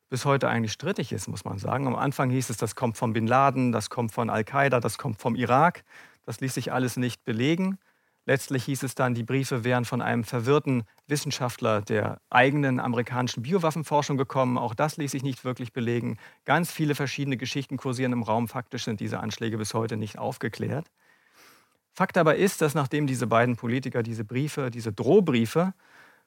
[0.09, 1.87] bis heute eigentlich strittig ist, muss man sagen.
[1.87, 5.21] Am Anfang hieß es, das kommt von Bin Laden, das kommt von Al-Qaida, das kommt
[5.21, 5.83] vom Irak.
[6.23, 7.77] Das ließ sich alles nicht belegen.
[8.27, 14.17] Letztlich hieß es dann, die Briefe wären von einem verwirrten Wissenschaftler der eigenen amerikanischen Biowaffenforschung
[14.17, 14.57] gekommen.
[14.57, 16.17] Auch das ließ sich nicht wirklich belegen.
[16.43, 18.47] Ganz viele verschiedene Geschichten kursieren im Raum.
[18.47, 20.89] Faktisch sind diese Anschläge bis heute nicht aufgeklärt.
[21.93, 25.73] Fakt aber ist, dass nachdem diese beiden Politiker diese Briefe, diese Drohbriefe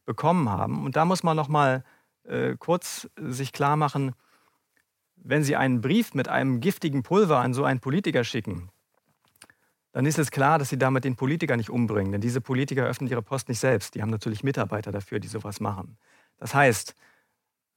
[0.06, 1.84] bekommen haben, und da muss man noch mal
[2.24, 4.14] äh, kurz sich klar machen,
[5.16, 8.70] wenn Sie einen Brief mit einem giftigen Pulver an so einen Politiker schicken,
[9.92, 12.12] dann ist es klar, dass sie damit den Politiker nicht umbringen.
[12.12, 13.94] Denn diese Politiker öffnen ihre Post nicht selbst.
[13.94, 15.96] Die haben natürlich Mitarbeiter dafür, die sowas machen.
[16.38, 16.94] Das heißt,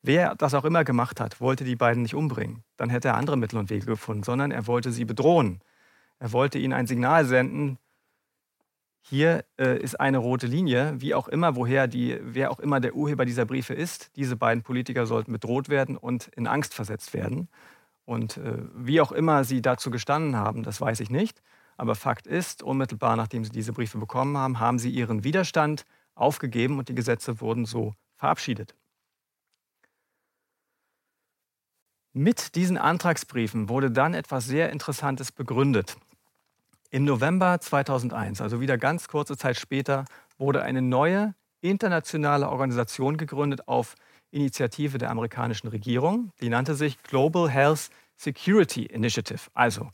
[0.04, 2.64] Wer das auch immer gemacht hat, wollte die beiden nicht umbringen.
[2.76, 5.62] Dann hätte er andere Mittel und Wege gefunden, sondern er wollte sie bedrohen.
[6.18, 7.78] Er wollte ihnen ein Signal senden,
[9.04, 12.96] hier äh, ist eine rote Linie, wie auch immer, woher die, wer auch immer der
[12.96, 14.16] Urheber dieser Briefe ist.
[14.16, 17.50] Diese beiden Politiker sollten bedroht werden und in Angst versetzt werden.
[18.06, 21.42] Und äh, wie auch immer sie dazu gestanden haben, das weiß ich nicht.
[21.78, 26.78] Aber Fakt ist, unmittelbar nachdem sie diese Briefe bekommen haben, haben sie ihren Widerstand aufgegeben
[26.78, 28.76] und die Gesetze wurden so verabschiedet.
[32.14, 35.96] Mit diesen Antragsbriefen wurde dann etwas sehr Interessantes begründet.
[36.90, 40.04] Im November 2001, also wieder ganz kurze Zeit später,
[40.38, 43.96] wurde eine neue internationale Organisation gegründet auf
[44.32, 46.32] Initiative der amerikanischen Regierung.
[46.42, 49.90] Die nannte sich Global Health Security Initiative, also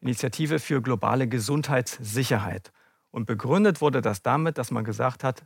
[0.00, 2.72] Initiative für globale Gesundheitssicherheit.
[3.10, 5.44] Und begründet wurde das damit, dass man gesagt hat,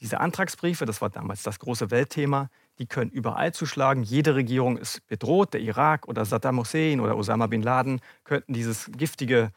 [0.00, 4.02] diese Antragsbriefe, das war damals das große Weltthema, die können überall zuschlagen.
[4.02, 5.54] Jede Regierung ist bedroht.
[5.54, 9.52] Der Irak oder Saddam Hussein oder Osama bin Laden könnten dieses giftige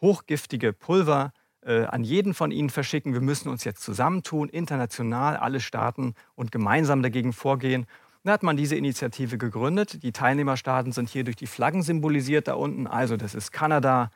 [0.00, 3.12] hochgiftige Pulver äh, an jeden von ihnen verschicken.
[3.12, 7.86] Wir müssen uns jetzt zusammentun, international, alle Staaten und gemeinsam dagegen vorgehen.
[8.22, 10.02] Da hat man diese Initiative gegründet.
[10.02, 12.86] Die Teilnehmerstaaten sind hier durch die Flaggen symbolisiert da unten.
[12.86, 14.10] Also das ist Kanada,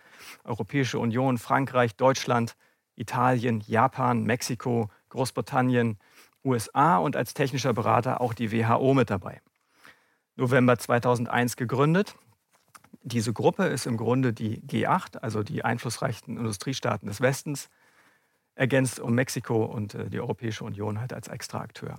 [0.44, 2.54] Europäische Union, Frankreich, Deutschland,
[2.96, 5.98] Italien, Japan, Mexiko, Großbritannien,
[6.44, 9.40] USA und als technischer Berater auch die WHO mit dabei.
[10.36, 12.14] November 2001 gegründet.
[13.02, 17.70] Diese Gruppe ist im Grunde die G8, also die einflussreichsten Industriestaaten des Westens,
[18.54, 21.98] ergänzt um Mexiko und äh, die Europäische Union halt als Extraakteur.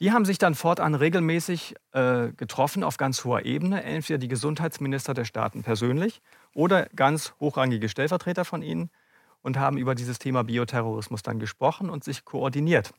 [0.00, 5.12] Die haben sich dann fortan regelmäßig äh, getroffen auf ganz hoher Ebene, entweder die Gesundheitsminister
[5.12, 6.22] der Staaten persönlich
[6.54, 8.90] oder ganz hochrangige Stellvertreter von ihnen
[9.42, 12.94] und haben über dieses Thema Bioterrorismus dann gesprochen und sich koordiniert.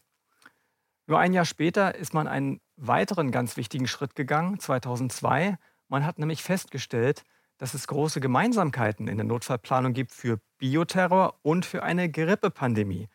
[1.08, 6.20] Nur ein Jahr später ist man einen weiteren ganz wichtigen Schritt gegangen, 2002, man hat
[6.20, 7.24] nämlich festgestellt,
[7.58, 13.10] dass es große Gemeinsamkeiten in der Notfallplanung gibt für Bioterror und für eine Grippepandemie.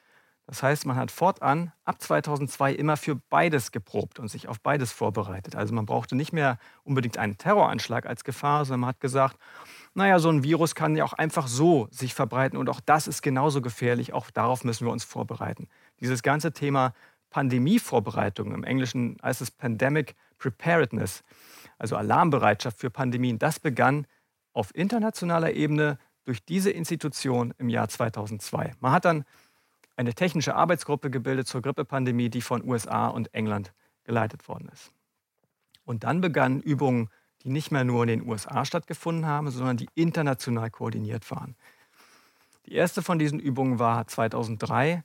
[0.46, 4.92] Das heißt, man hat fortan ab 2002 immer für beides geprobt und sich auf beides
[4.92, 5.56] vorbereitet.
[5.56, 9.38] Also man brauchte nicht mehr unbedingt einen Terroranschlag als Gefahr, sondern man hat gesagt,
[9.94, 13.22] naja, so ein Virus kann ja auch einfach so sich verbreiten und auch das ist
[13.22, 15.68] genauso gefährlich, auch darauf müssen wir uns vorbereiten.
[16.00, 16.92] Dieses ganze Thema
[17.30, 21.24] Pandemievorbereitung, im Englischen heißt es Pandemic Preparedness,
[21.78, 24.06] also Alarmbereitschaft für Pandemien, das begann
[24.52, 28.74] auf internationaler Ebene durch diese Institution im Jahr 2002.
[28.80, 29.24] Man hat dann
[29.96, 33.72] eine technische Arbeitsgruppe gebildet zur Grippepandemie, die von USA und England
[34.04, 34.92] geleitet worden ist.
[35.84, 37.08] Und dann begannen Übungen,
[37.42, 41.56] die nicht mehr nur in den USA stattgefunden haben, sondern die international koordiniert waren.
[42.66, 45.04] Die erste von diesen Übungen war 2003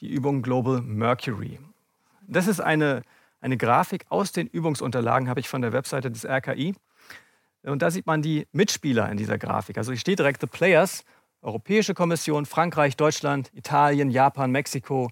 [0.00, 1.58] die Übung Global Mercury.
[2.26, 3.02] Das ist eine
[3.44, 6.74] eine Grafik aus den Übungsunterlagen, habe ich von der Webseite des RKI.
[7.62, 9.76] Und da sieht man die Mitspieler in dieser Grafik.
[9.76, 11.04] Also hier steht direkt The Players,
[11.44, 15.10] Europäische Kommission, Frankreich, Deutschland, Italien, Japan, Mexiko,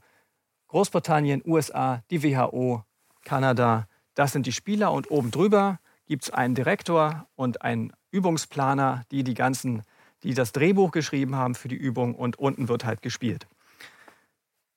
[0.68, 2.84] Großbritannien, USA, die WHO,
[3.22, 3.86] Kanada.
[4.14, 9.24] Das sind die Spieler und oben drüber gibt es einen Direktor und einen Übungsplaner, die
[9.24, 9.82] die ganzen,
[10.22, 13.46] die das Drehbuch geschrieben haben für die Übung und unten wird halt gespielt.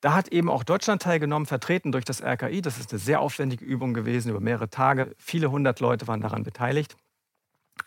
[0.01, 2.61] Da hat eben auch Deutschland teilgenommen, vertreten durch das RKI.
[2.61, 5.15] Das ist eine sehr aufwendige Übung gewesen über mehrere Tage.
[5.17, 6.97] Viele hundert Leute waren daran beteiligt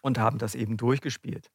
[0.01, 1.51] und haben das eben durchgespielt.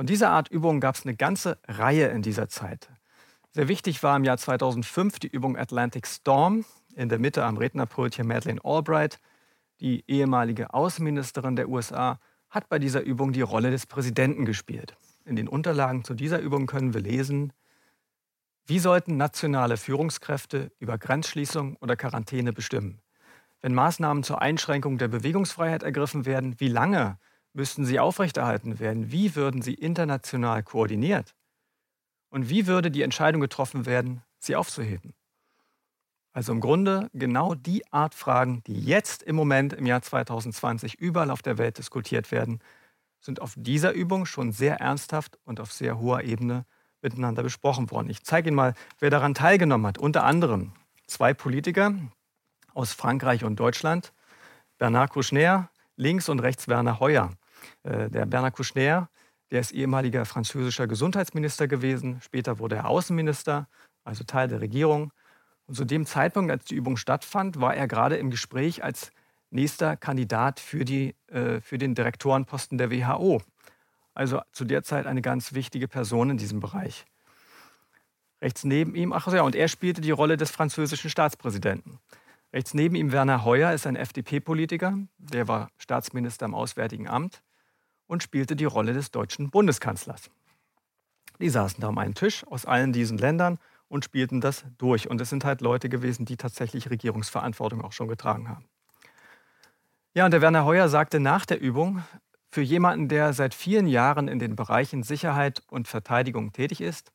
[0.00, 2.88] Von dieser Art Übungen gab es eine ganze Reihe in dieser Zeit.
[3.50, 6.64] Sehr wichtig war im Jahr 2005 die Übung Atlantic Storm.
[6.94, 9.20] In der Mitte am Rednerpult hier Madeleine Albright,
[9.80, 14.96] die ehemalige Außenministerin der USA, hat bei dieser Übung die Rolle des Präsidenten gespielt.
[15.26, 17.52] In den Unterlagen zu dieser Übung können wir lesen,
[18.64, 23.02] wie sollten nationale Führungskräfte über Grenzschließung oder Quarantäne bestimmen?
[23.60, 27.18] Wenn Maßnahmen zur Einschränkung der Bewegungsfreiheit ergriffen werden, wie lange
[27.52, 29.10] müssten sie aufrechterhalten werden?
[29.10, 31.34] Wie würden sie international koordiniert?
[32.30, 35.14] Und wie würde die Entscheidung getroffen werden, sie aufzuheben?
[36.32, 41.30] Also im Grunde genau die Art Fragen, die jetzt im Moment im Jahr 2020 überall
[41.30, 42.60] auf der Welt diskutiert werden,
[43.20, 46.64] sind auf dieser Übung schon sehr ernsthaft und auf sehr hoher Ebene
[47.02, 48.10] miteinander besprochen worden.
[48.10, 49.98] Ich zeige Ihnen mal, wer daran teilgenommen hat.
[49.98, 50.72] Unter anderem
[51.06, 51.94] zwei Politiker
[52.74, 54.12] aus Frankreich und Deutschland,
[54.78, 57.32] Bernard Kouchner, links und rechts Werner Heuer.
[57.82, 59.08] Äh, der Bernard Kouchner,
[59.50, 63.68] der ist ehemaliger französischer Gesundheitsminister gewesen, später wurde er Außenminister,
[64.04, 65.12] also Teil der Regierung.
[65.66, 69.12] Und zu dem Zeitpunkt, als die Übung stattfand, war er gerade im Gespräch als
[69.50, 73.42] nächster Kandidat für, die, äh, für den Direktorenposten der WHO.
[74.14, 77.04] Also zu der Zeit eine ganz wichtige Person in diesem Bereich.
[78.42, 81.98] Rechts neben ihm, ach ja, und er spielte die Rolle des französischen Staatspräsidenten.
[82.52, 87.42] Rechts neben ihm Werner Heuer ist ein FDP-Politiker, der war Staatsminister im Auswärtigen Amt
[88.10, 90.30] und spielte die Rolle des deutschen Bundeskanzlers.
[91.38, 95.08] Die saßen da um einen Tisch aus allen diesen Ländern und spielten das durch.
[95.08, 98.64] Und es sind halt Leute gewesen, die tatsächlich Regierungsverantwortung auch schon getragen haben.
[100.12, 102.02] Ja, und der Werner Heuer sagte nach der Übung,
[102.50, 107.12] für jemanden, der seit vielen Jahren in den Bereichen Sicherheit und Verteidigung tätig ist,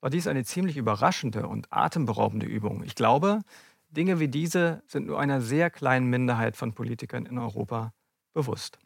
[0.00, 2.82] war dies eine ziemlich überraschende und atemberaubende Übung.
[2.82, 3.42] Ich glaube,
[3.90, 7.92] Dinge wie diese sind nur einer sehr kleinen Minderheit von Politikern in Europa
[8.32, 8.80] bewusst.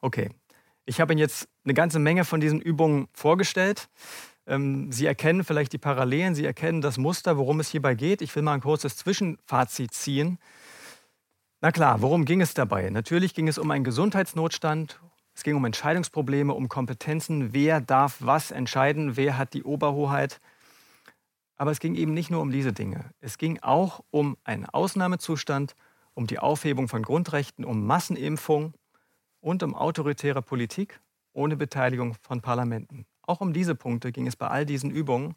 [0.00, 0.30] Okay,
[0.86, 3.88] ich habe Ihnen jetzt eine ganze Menge von diesen Übungen vorgestellt.
[4.46, 8.22] Ähm, Sie erkennen vielleicht die Parallelen, Sie erkennen das Muster, worum es hierbei geht.
[8.22, 10.38] Ich will mal ein kurzes Zwischenfazit ziehen.
[11.60, 12.88] Na klar, worum ging es dabei?
[12.90, 15.00] Natürlich ging es um einen Gesundheitsnotstand,
[15.34, 20.40] es ging um Entscheidungsprobleme, um Kompetenzen, wer darf was entscheiden, wer hat die Oberhoheit.
[21.56, 23.10] Aber es ging eben nicht nur um diese Dinge.
[23.20, 25.74] Es ging auch um einen Ausnahmezustand,
[26.14, 28.74] um die Aufhebung von Grundrechten, um Massenimpfung
[29.48, 31.00] und um autoritäre Politik
[31.32, 33.06] ohne Beteiligung von Parlamenten.
[33.22, 35.36] Auch um diese Punkte ging es bei all diesen Übungen.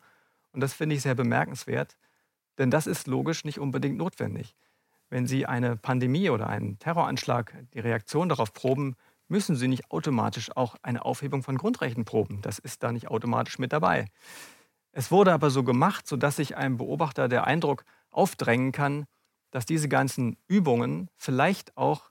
[0.52, 1.96] Und das finde ich sehr bemerkenswert,
[2.58, 4.58] denn das ist logisch nicht unbedingt notwendig.
[5.10, 8.96] Wenn Sie eine Pandemie oder einen Terroranschlag, die Reaktion darauf proben,
[9.30, 12.42] müssen Sie nicht automatisch auch eine Aufhebung von Grundrechten proben.
[12.42, 14.08] Das ist da nicht automatisch mit dabei.
[14.92, 19.06] Es wurde aber so gemacht, sodass sich einem Beobachter der Eindruck aufdrängen kann,
[19.52, 22.11] dass diese ganzen Übungen vielleicht auch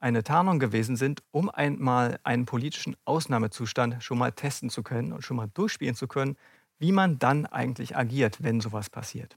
[0.00, 5.22] eine Tarnung gewesen sind, um einmal einen politischen Ausnahmezustand schon mal testen zu können und
[5.22, 6.36] schon mal durchspielen zu können,
[6.78, 9.36] wie man dann eigentlich agiert, wenn sowas passiert.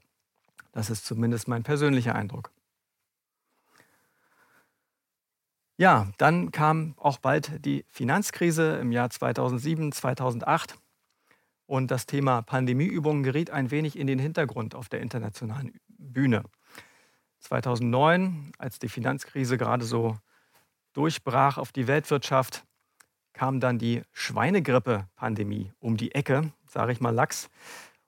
[0.72, 2.52] Das ist zumindest mein persönlicher Eindruck.
[5.78, 10.78] Ja, dann kam auch bald die Finanzkrise im Jahr 2007, 2008
[11.66, 16.44] und das Thema Pandemieübungen geriet ein wenig in den Hintergrund auf der internationalen Bühne.
[17.40, 20.18] 2009, als die Finanzkrise gerade so
[20.94, 22.64] durchbrach auf die Weltwirtschaft,
[23.34, 27.50] kam dann die Schweinegrippe-Pandemie um die Ecke, sage ich mal Lachs.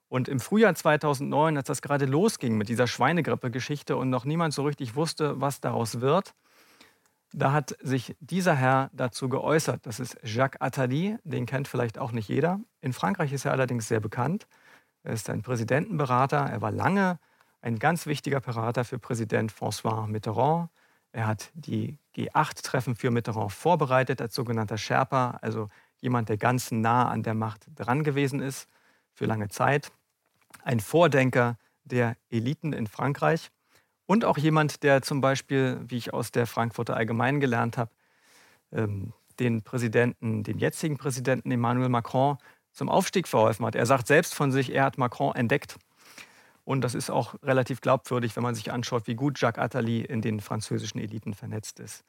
[0.08, 4.62] Und im Frühjahr 2009, als das gerade losging mit dieser Schweinegrippe-Geschichte und noch niemand so
[4.62, 6.34] richtig wusste, was daraus wird,
[7.32, 9.84] da hat sich dieser Herr dazu geäußert.
[9.84, 12.60] Das ist Jacques Attali, den kennt vielleicht auch nicht jeder.
[12.80, 14.46] In Frankreich ist er allerdings sehr bekannt.
[15.02, 16.38] Er ist ein Präsidentenberater.
[16.38, 17.18] Er war lange
[17.60, 20.70] ein ganz wichtiger Berater für Präsident François Mitterrand.
[21.16, 27.08] Er hat die G8-Treffen für Mitterrand vorbereitet als sogenannter Sherpa, also jemand, der ganz nah
[27.08, 28.68] an der Macht dran gewesen ist
[29.14, 29.90] für lange Zeit.
[30.62, 33.50] Ein Vordenker der Eliten in Frankreich
[34.04, 37.90] und auch jemand, der zum Beispiel, wie ich aus der Frankfurter Allgemeinen gelernt habe,
[38.72, 42.36] ähm, den Präsidenten, den jetzigen Präsidenten Emmanuel Macron
[42.72, 43.74] zum Aufstieg verholfen hat.
[43.74, 45.78] Er sagt selbst von sich, er hat Macron entdeckt.
[46.66, 50.20] Und das ist auch relativ glaubwürdig, wenn man sich anschaut, wie gut Jacques Attali in
[50.20, 52.04] den französischen Eliten vernetzt ist.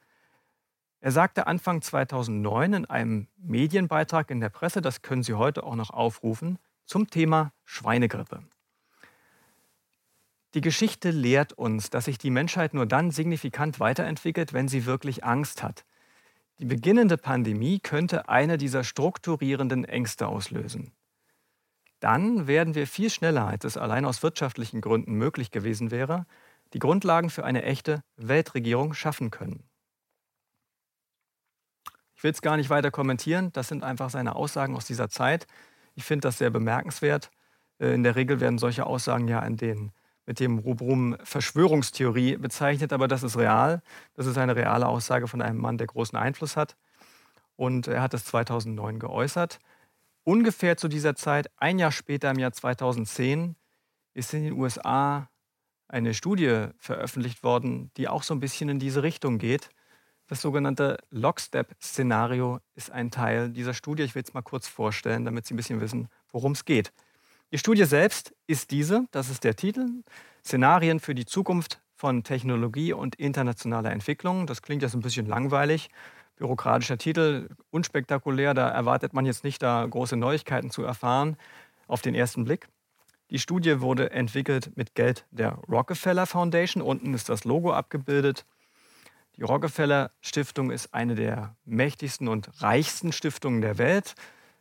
[0.99, 5.75] Er sagte Anfang 2009 in einem Medienbeitrag in der Presse, das können Sie heute auch
[5.75, 8.41] noch aufrufen, zum Thema Schweinegrippe.
[10.55, 15.23] Die Geschichte lehrt uns, dass sich die Menschheit nur dann signifikant weiterentwickelt, wenn sie wirklich
[15.23, 15.85] Angst hat.
[16.57, 20.93] Die beginnende Pandemie könnte eine dieser strukturierenden Ängste auslösen
[21.99, 26.25] dann werden wir viel schneller, als es allein aus wirtschaftlichen Gründen möglich gewesen wäre,
[26.73, 29.63] die Grundlagen für eine echte Weltregierung schaffen können.
[32.15, 35.47] Ich will es gar nicht weiter kommentieren, das sind einfach seine Aussagen aus dieser Zeit.
[35.95, 37.31] Ich finde das sehr bemerkenswert.
[37.79, 39.91] Äh, in der Regel werden solche Aussagen ja in den,
[40.25, 43.81] mit dem Rubrum Verschwörungstheorie bezeichnet, aber das ist real.
[44.15, 46.75] Das ist eine reale Aussage von einem Mann, der großen Einfluss hat.
[47.55, 49.59] Und er hat es 2009 geäußert.
[50.27, 53.55] Ungefähr zu dieser Zeit, ein Jahr später, im Jahr 2010,
[54.13, 55.29] ist in den USA
[55.87, 59.69] eine Studie veröffentlicht worden, die auch so ein bisschen in diese Richtung geht.
[60.27, 64.03] Das sogenannte Lockstep-Szenario ist ein Teil dieser Studie.
[64.03, 66.91] Ich will es mal kurz vorstellen, damit Sie ein bisschen wissen, worum es geht.
[67.53, 70.03] Die Studie selbst ist diese, das ist der Titel,
[70.43, 74.45] Szenarien für die Zukunft von Technologie und internationaler Entwicklung.
[74.45, 75.89] Das klingt jetzt ein bisschen langweilig,
[76.37, 81.37] bürokratischer Titel, unspektakulär, da erwartet man jetzt nicht, da große Neuigkeiten zu erfahren
[81.87, 82.67] auf den ersten Blick.
[83.29, 86.81] Die Studie wurde entwickelt mit Geld der Rockefeller Foundation.
[86.81, 88.45] Unten ist das Logo abgebildet.
[89.35, 94.15] Die Rockefeller Stiftung ist eine der mächtigsten und reichsten Stiftungen der Welt.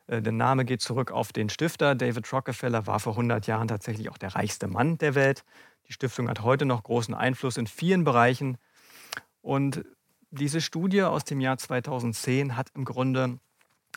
[0.06, 1.94] Äh, der Name geht zurück auf den Stifter.
[1.94, 5.44] David Rockefeller war vor 100 Jahren tatsächlich auch der reichste Mann der Welt.
[5.88, 8.58] Die Stiftung hat heute noch großen Einfluss in vielen Bereichen.
[9.40, 9.84] Und
[10.36, 13.38] diese Studie aus dem Jahr 2010 hat im Grunde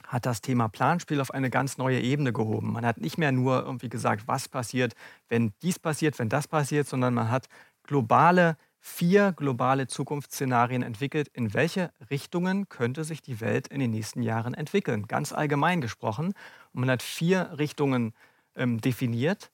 [0.07, 2.73] hat das Thema Planspiel auf eine ganz neue Ebene gehoben.
[2.73, 4.95] Man hat nicht mehr nur irgendwie gesagt, was passiert,
[5.27, 7.47] wenn dies passiert, wenn das passiert, sondern man hat
[7.83, 11.27] globale, vier globale Zukunftsszenarien entwickelt.
[11.27, 15.07] In welche Richtungen könnte sich die Welt in den nächsten Jahren entwickeln?
[15.07, 16.33] Ganz allgemein gesprochen.
[16.73, 18.13] Und man hat vier Richtungen
[18.55, 19.51] ähm, definiert.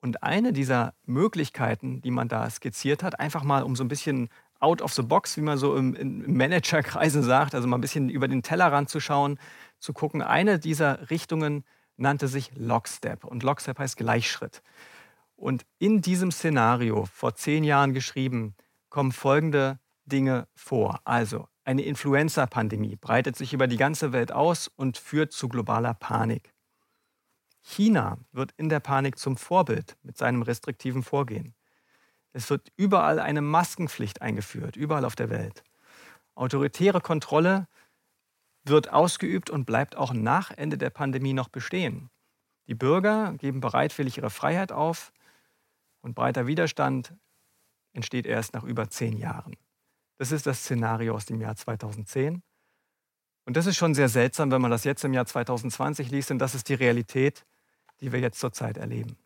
[0.00, 4.30] Und eine dieser Möglichkeiten, die man da skizziert hat, einfach mal um so ein bisschen
[4.60, 8.08] out of the box, wie man so im, im Managerkreise sagt, also mal ein bisschen
[8.08, 9.38] über den Tellerrand zu schauen,
[9.78, 10.22] zu gucken.
[10.22, 11.64] Eine dieser Richtungen
[11.96, 14.62] nannte sich Lockstep und Lockstep heißt Gleichschritt.
[15.36, 18.54] Und in diesem Szenario, vor zehn Jahren geschrieben,
[18.90, 21.00] kommen folgende Dinge vor.
[21.04, 26.52] Also eine Influenza-Pandemie breitet sich über die ganze Welt aus und führt zu globaler Panik.
[27.62, 31.54] China wird in der Panik zum Vorbild mit seinem restriktiven Vorgehen.
[32.32, 35.64] Es wird überall eine Maskenpflicht eingeführt, überall auf der Welt.
[36.34, 37.66] Autoritäre Kontrolle
[38.64, 42.10] wird ausgeübt und bleibt auch nach Ende der Pandemie noch bestehen.
[42.66, 45.12] Die Bürger geben bereitwillig ihre Freiheit auf
[46.02, 47.14] und breiter Widerstand
[47.92, 49.56] entsteht erst nach über zehn Jahren.
[50.18, 52.42] Das ist das Szenario aus dem Jahr 2010.
[53.46, 56.38] Und das ist schon sehr seltsam, wenn man das jetzt im Jahr 2020 liest, denn
[56.38, 57.44] das ist die Realität,
[58.00, 59.16] die wir jetzt zurzeit erleben.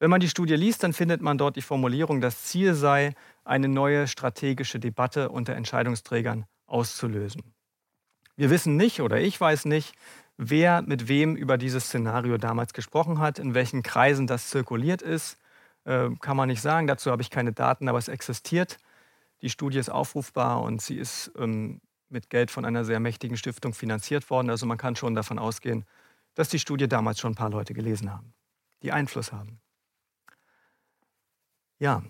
[0.00, 3.68] Wenn man die Studie liest, dann findet man dort die Formulierung, das Ziel sei, eine
[3.68, 7.42] neue strategische Debatte unter Entscheidungsträgern auszulösen.
[8.34, 9.94] Wir wissen nicht oder ich weiß nicht,
[10.38, 15.36] wer mit wem über dieses Szenario damals gesprochen hat, in welchen Kreisen das zirkuliert ist.
[15.84, 18.78] Äh, kann man nicht sagen, dazu habe ich keine Daten, aber es existiert.
[19.42, 23.74] Die Studie ist aufrufbar und sie ist ähm, mit Geld von einer sehr mächtigen Stiftung
[23.74, 24.48] finanziert worden.
[24.48, 25.84] Also man kann schon davon ausgehen,
[26.34, 28.32] dass die Studie damals schon ein paar Leute gelesen haben,
[28.82, 29.60] die Einfluss haben.
[31.80, 32.02] Ja,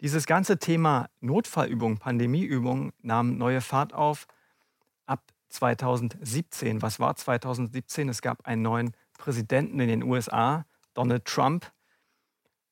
[0.00, 4.26] dieses ganze Thema Notfallübung, Pandemieübung nahm neue Fahrt auf
[5.06, 6.82] ab 2017.
[6.82, 8.08] Was war 2017?
[8.08, 11.70] Es gab einen neuen Präsidenten in den USA, Donald Trump.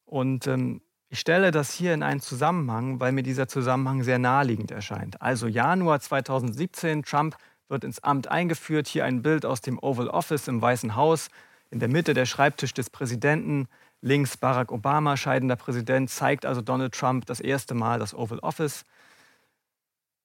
[0.06, 4.72] Und ähm, ich stelle das hier in einen Zusammenhang, weil mir dieser Zusammenhang sehr naheliegend
[4.72, 5.22] erscheint.
[5.22, 7.36] Also Januar 2017, Trump
[7.68, 8.88] wird ins Amt eingeführt.
[8.88, 11.28] Hier ein Bild aus dem Oval Office im Weißen Haus.
[11.70, 13.68] In der Mitte der Schreibtisch des Präsidenten.
[14.04, 18.84] Links Barack Obama, scheidender Präsident, zeigt also Donald Trump das erste Mal das Oval Office.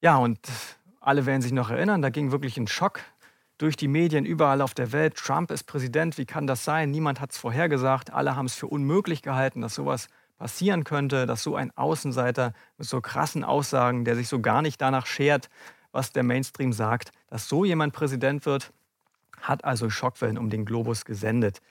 [0.02, 0.38] Ja, und
[1.00, 3.00] alle werden sich noch erinnern, da ging wirklich ein Schock
[3.56, 5.14] durch die Medien überall auf der Welt.
[5.14, 6.90] Trump ist Präsident, wie kann das sein?
[6.90, 8.12] Niemand hat es vorhergesagt.
[8.12, 12.86] Alle haben es für unmöglich gehalten, dass sowas passieren könnte, dass so ein Außenseiter mit
[12.86, 15.48] so krassen Aussagen, der sich so gar nicht danach schert,
[15.90, 18.74] was der Mainstream sagt, dass so jemand Präsident wird,
[19.40, 21.62] hat also Schockwellen um den Globus gesendet.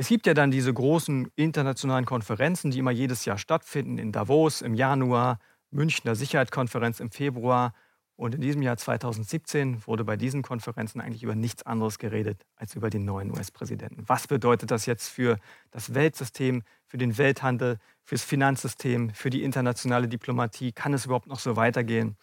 [0.00, 4.62] Es gibt ja dann diese großen internationalen Konferenzen, die immer jedes Jahr stattfinden, in Davos
[4.62, 5.38] im Januar,
[5.70, 7.74] Münchner Sicherheitskonferenz im Februar.
[8.16, 12.74] Und in diesem Jahr 2017 wurde bei diesen Konferenzen eigentlich über nichts anderes geredet als
[12.74, 14.02] über den neuen US-Präsidenten.
[14.06, 15.36] Was bedeutet das jetzt für
[15.70, 20.72] das Weltsystem, für den Welthandel, fürs Finanzsystem, für die internationale Diplomatie?
[20.72, 22.16] Kann es überhaupt noch so weitergehen?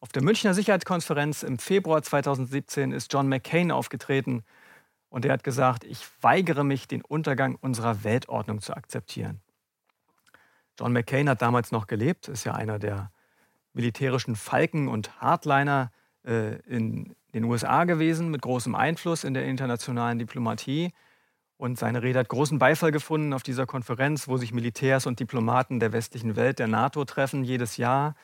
[0.00, 4.42] Auf der Münchner Sicherheitskonferenz im Februar 2017 ist John McCain aufgetreten
[5.14, 9.40] und er hat gesagt, ich weigere mich, den Untergang unserer Weltordnung zu akzeptieren.
[10.76, 13.12] John McCain hat damals noch gelebt, ist ja einer der
[13.74, 15.92] militärischen Falken und Hardliner
[16.26, 20.90] äh, in den USA gewesen, mit großem Einfluss in der internationalen Diplomatie.
[21.58, 25.78] Und seine Rede hat großen Beifall gefunden auf dieser Konferenz, wo sich Militärs und Diplomaten
[25.78, 28.16] der westlichen Welt, der NATO, treffen jedes Jahr.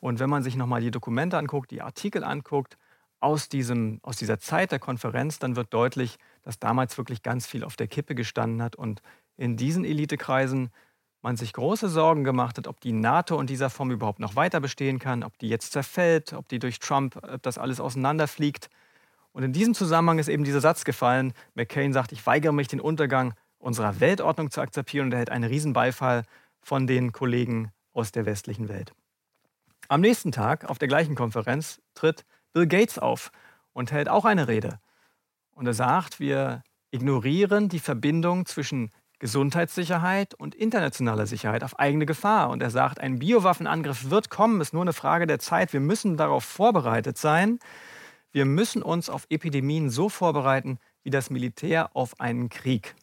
[0.00, 2.78] Und wenn man sich nochmal die Dokumente anguckt, die Artikel anguckt,
[3.20, 7.64] aus, diesem, aus dieser Zeit der Konferenz, dann wird deutlich, dass damals wirklich ganz viel
[7.64, 9.02] auf der Kippe gestanden hat und
[9.36, 10.70] in diesen Elitekreisen
[11.20, 14.60] man sich große Sorgen gemacht hat, ob die NATO in dieser Form überhaupt noch weiter
[14.60, 18.70] bestehen kann, ob die jetzt zerfällt, ob die durch Trump ob das alles auseinanderfliegt.
[19.32, 22.80] Und in diesem Zusammenhang ist eben dieser Satz gefallen, McCain sagt, ich weigere mich, den
[22.80, 26.22] Untergang unserer Weltordnung zu akzeptieren und er hält einen Riesenbeifall
[26.60, 28.92] von den Kollegen aus der westlichen Welt.
[29.88, 33.30] Am nächsten Tag auf der gleichen Konferenz tritt Bill Gates auf
[33.72, 34.80] und hält auch eine Rede.
[35.52, 42.50] Und er sagt, wir ignorieren die Verbindung zwischen Gesundheitssicherheit und internationaler Sicherheit auf eigene Gefahr.
[42.50, 45.72] Und er sagt, ein Biowaffenangriff wird kommen, ist nur eine Frage der Zeit.
[45.72, 47.58] Wir müssen darauf vorbereitet sein.
[48.30, 52.94] Wir müssen uns auf Epidemien so vorbereiten wie das Militär auf einen Krieg.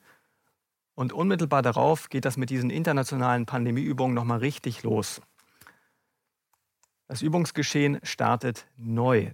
[0.93, 5.22] Und unmittelbar darauf geht das mit diesen internationalen Pandemieübungen nochmal richtig los.
[7.08, 9.32] Das Übungsgeschehen startet neu.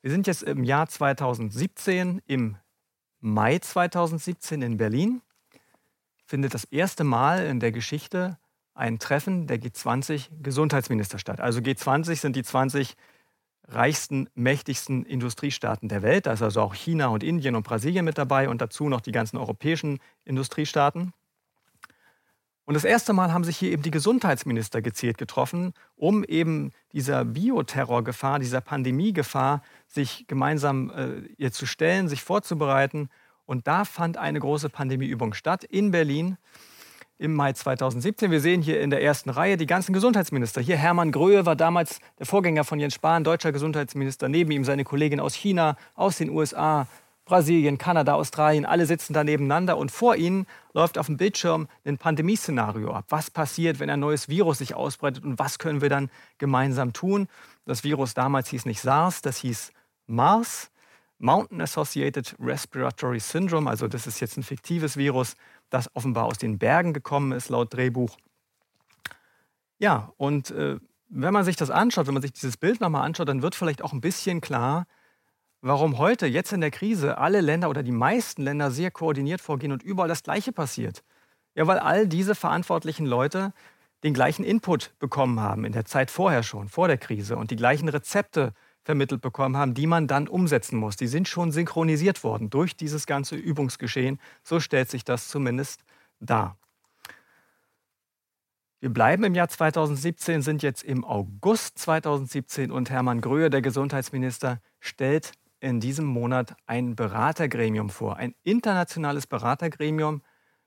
[0.00, 2.56] Wir sind jetzt im Jahr 2017, im
[3.20, 5.22] Mai 2017 in Berlin.
[6.26, 8.38] Findet das erste Mal in der Geschichte
[8.74, 11.40] ein Treffen der G20-Gesundheitsminister statt.
[11.40, 12.96] Also G20 sind die 20
[13.68, 16.26] reichsten, mächtigsten Industriestaaten der Welt.
[16.26, 19.12] Da ist also auch China und Indien und Brasilien mit dabei und dazu noch die
[19.12, 21.12] ganzen europäischen Industriestaaten.
[22.66, 27.24] Und das erste Mal haben sich hier eben die Gesundheitsminister gezielt getroffen, um eben dieser
[27.24, 33.10] Bioterrorgefahr, dieser Pandemiegefahr sich gemeinsam äh, ihr zu stellen, sich vorzubereiten.
[33.44, 36.38] Und da fand eine große Pandemieübung statt in Berlin
[37.18, 38.30] im Mai 2017.
[38.30, 40.60] Wir sehen hier in der ersten Reihe die ganzen Gesundheitsminister.
[40.62, 44.28] Hier Hermann Gröhe war damals der Vorgänger von Jens Spahn, deutscher Gesundheitsminister.
[44.28, 46.86] Neben ihm seine Kollegin aus China, aus den USA,
[47.24, 51.96] Brasilien, Kanada, Australien, alle sitzen da nebeneinander und vor ihnen läuft auf dem Bildschirm ein
[51.96, 53.06] Pandemieszenario ab.
[53.08, 57.28] Was passiert, wenn ein neues Virus sich ausbreitet und was können wir dann gemeinsam tun?
[57.64, 59.72] Das Virus damals hieß nicht SARS, das hieß
[60.06, 60.70] MARS,
[61.18, 65.36] Mountain Associated Respiratory Syndrome, also das ist jetzt ein fiktives Virus,
[65.70, 68.16] das offenbar aus den Bergen gekommen ist, laut Drehbuch.
[69.78, 73.28] Ja, und äh, wenn man sich das anschaut, wenn man sich dieses Bild nochmal anschaut,
[73.28, 74.86] dann wird vielleicht auch ein bisschen klar,
[75.64, 79.72] warum heute, jetzt in der Krise, alle Länder oder die meisten Länder sehr koordiniert vorgehen
[79.72, 81.02] und überall das Gleiche passiert.
[81.54, 83.52] Ja, weil all diese verantwortlichen Leute
[84.02, 87.56] den gleichen Input bekommen haben in der Zeit vorher schon, vor der Krise und die
[87.56, 88.52] gleichen Rezepte
[88.82, 90.96] vermittelt bekommen haben, die man dann umsetzen muss.
[90.96, 94.20] Die sind schon synchronisiert worden durch dieses ganze Übungsgeschehen.
[94.42, 95.82] So stellt sich das zumindest
[96.20, 96.58] dar.
[98.80, 104.60] Wir bleiben im Jahr 2017, sind jetzt im August 2017 und Hermann Gröhe, der Gesundheitsminister,
[104.78, 105.32] stellt
[105.64, 110.22] in diesem Monat ein Beratergremium vor, ein internationales Beratergremium,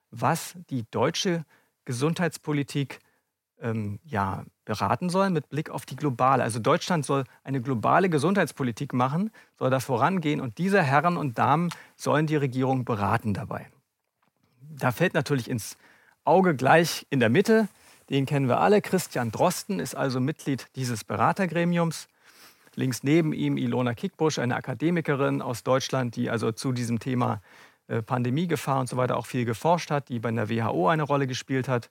[0.10, 1.46] was die deutsche
[1.86, 3.00] Gesundheitspolitik
[3.62, 6.42] ähm, ja, beraten soll mit Blick auf die globale.
[6.42, 11.70] Also Deutschland soll eine globale Gesundheitspolitik machen, soll da vorangehen und diese Herren und Damen
[11.96, 13.68] sollen die Regierung beraten dabei.
[14.62, 15.78] Da fällt natürlich ins
[16.24, 17.68] Auge gleich in der Mitte,
[18.10, 22.08] den kennen wir alle, Christian Drosten ist also Mitglied dieses Beratergremiums.
[22.78, 27.42] Links neben ihm Ilona Kickbusch, eine Akademikerin aus Deutschland, die also zu diesem Thema
[27.88, 31.26] äh, Pandemiegefahr und so weiter auch viel geforscht hat, die bei der WHO eine Rolle
[31.26, 31.90] gespielt hat.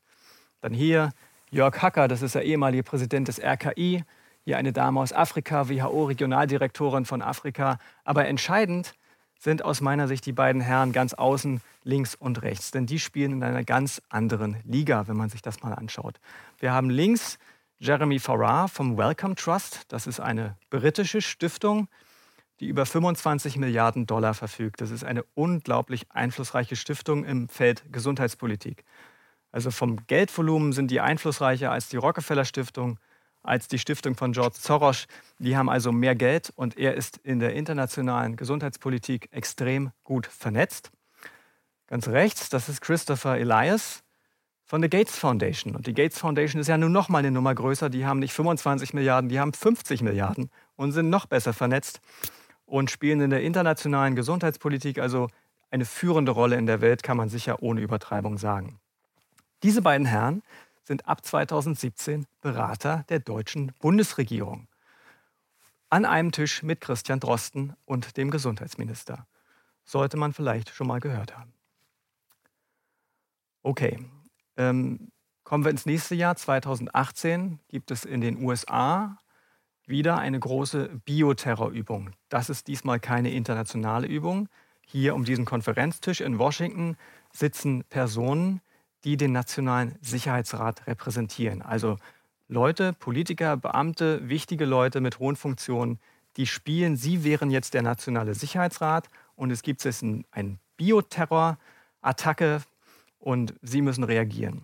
[0.60, 1.10] Dann hier
[1.50, 4.04] Jörg Hacker, das ist der ehemalige Präsident des RKI.
[4.44, 7.80] Hier eine Dame aus Afrika, WHO-Regionaldirektorin von Afrika.
[8.04, 8.94] Aber entscheidend
[9.40, 12.70] sind aus meiner Sicht die beiden Herren ganz außen, links und rechts.
[12.70, 16.20] Denn die spielen in einer ganz anderen Liga, wenn man sich das mal anschaut.
[16.60, 17.40] Wir haben links
[17.78, 19.84] Jeremy Farrar vom Wellcome Trust.
[19.88, 21.88] Das ist eine britische Stiftung,
[22.58, 24.80] die über 25 Milliarden Dollar verfügt.
[24.80, 28.84] Das ist eine unglaublich einflussreiche Stiftung im Feld Gesundheitspolitik.
[29.52, 32.98] Also vom Geldvolumen sind die einflussreicher als die Rockefeller Stiftung,
[33.42, 35.06] als die Stiftung von George Soros.
[35.38, 40.92] Die haben also mehr Geld und er ist in der internationalen Gesundheitspolitik extrem gut vernetzt.
[41.88, 44.02] Ganz rechts, das ist Christopher Elias
[44.66, 45.76] von der Gates Foundation.
[45.76, 47.88] Und die Gates Foundation ist ja nun noch mal eine Nummer größer.
[47.88, 52.00] Die haben nicht 25 Milliarden, die haben 50 Milliarden und sind noch besser vernetzt
[52.66, 55.28] und spielen in der internationalen Gesundheitspolitik also
[55.70, 58.80] eine führende Rolle in der Welt, kann man sicher ohne Übertreibung sagen.
[59.62, 60.42] Diese beiden Herren
[60.82, 64.68] sind ab 2017 Berater der deutschen Bundesregierung.
[65.90, 69.26] An einem Tisch mit Christian Drosten und dem Gesundheitsminister.
[69.84, 71.52] Sollte man vielleicht schon mal gehört haben.
[73.62, 73.98] Okay,
[74.56, 75.10] ähm,
[75.44, 79.18] kommen wir ins nächste Jahr, 2018, gibt es in den USA
[79.86, 82.10] wieder eine große Bioterrorübung.
[82.28, 84.48] Das ist diesmal keine internationale Übung.
[84.84, 86.96] Hier um diesen Konferenztisch in Washington
[87.32, 88.60] sitzen Personen,
[89.04, 91.62] die den Nationalen Sicherheitsrat repräsentieren.
[91.62, 91.96] Also
[92.48, 95.98] Leute, Politiker, Beamte, wichtige Leute mit hohen Funktionen,
[96.36, 102.62] die spielen, sie wären jetzt der Nationale Sicherheitsrat und es gibt jetzt eine Bioterror-Attacke
[103.18, 104.62] und Sie müssen reagieren.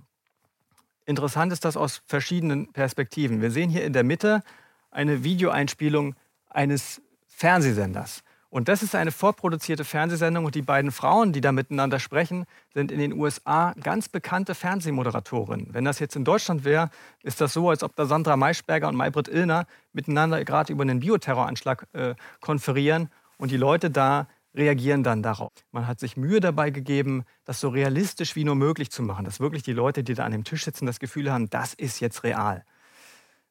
[1.04, 3.40] Interessant ist das aus verschiedenen Perspektiven.
[3.40, 4.42] Wir sehen hier in der Mitte
[4.90, 6.14] eine Videoeinspielung
[6.48, 8.22] eines Fernsehsenders.
[8.52, 12.44] Und das ist eine vorproduzierte Fernsehsendung und die beiden Frauen, die da miteinander sprechen,
[12.74, 15.68] sind in den USA ganz bekannte Fernsehmoderatorinnen.
[15.72, 16.90] Wenn das jetzt in Deutschland wäre,
[17.22, 21.00] ist das so, als ob da Sandra Maischberger und Maybrit Illner miteinander gerade über einen
[21.00, 25.52] Bioterroranschlag äh, konferieren und die Leute da reagieren dann darauf.
[25.70, 29.40] Man hat sich Mühe dabei gegeben, das so realistisch wie nur möglich zu machen, dass
[29.40, 32.22] wirklich die Leute, die da an dem Tisch sitzen, das Gefühl haben, das ist jetzt
[32.24, 32.64] real.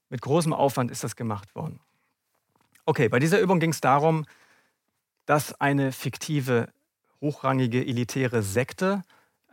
[0.09, 1.79] Mit großem Aufwand ist das gemacht worden.
[2.85, 4.25] Okay, bei dieser Übung ging es darum,
[5.25, 6.69] dass eine fiktive,
[7.21, 9.03] hochrangige, elitäre Sekte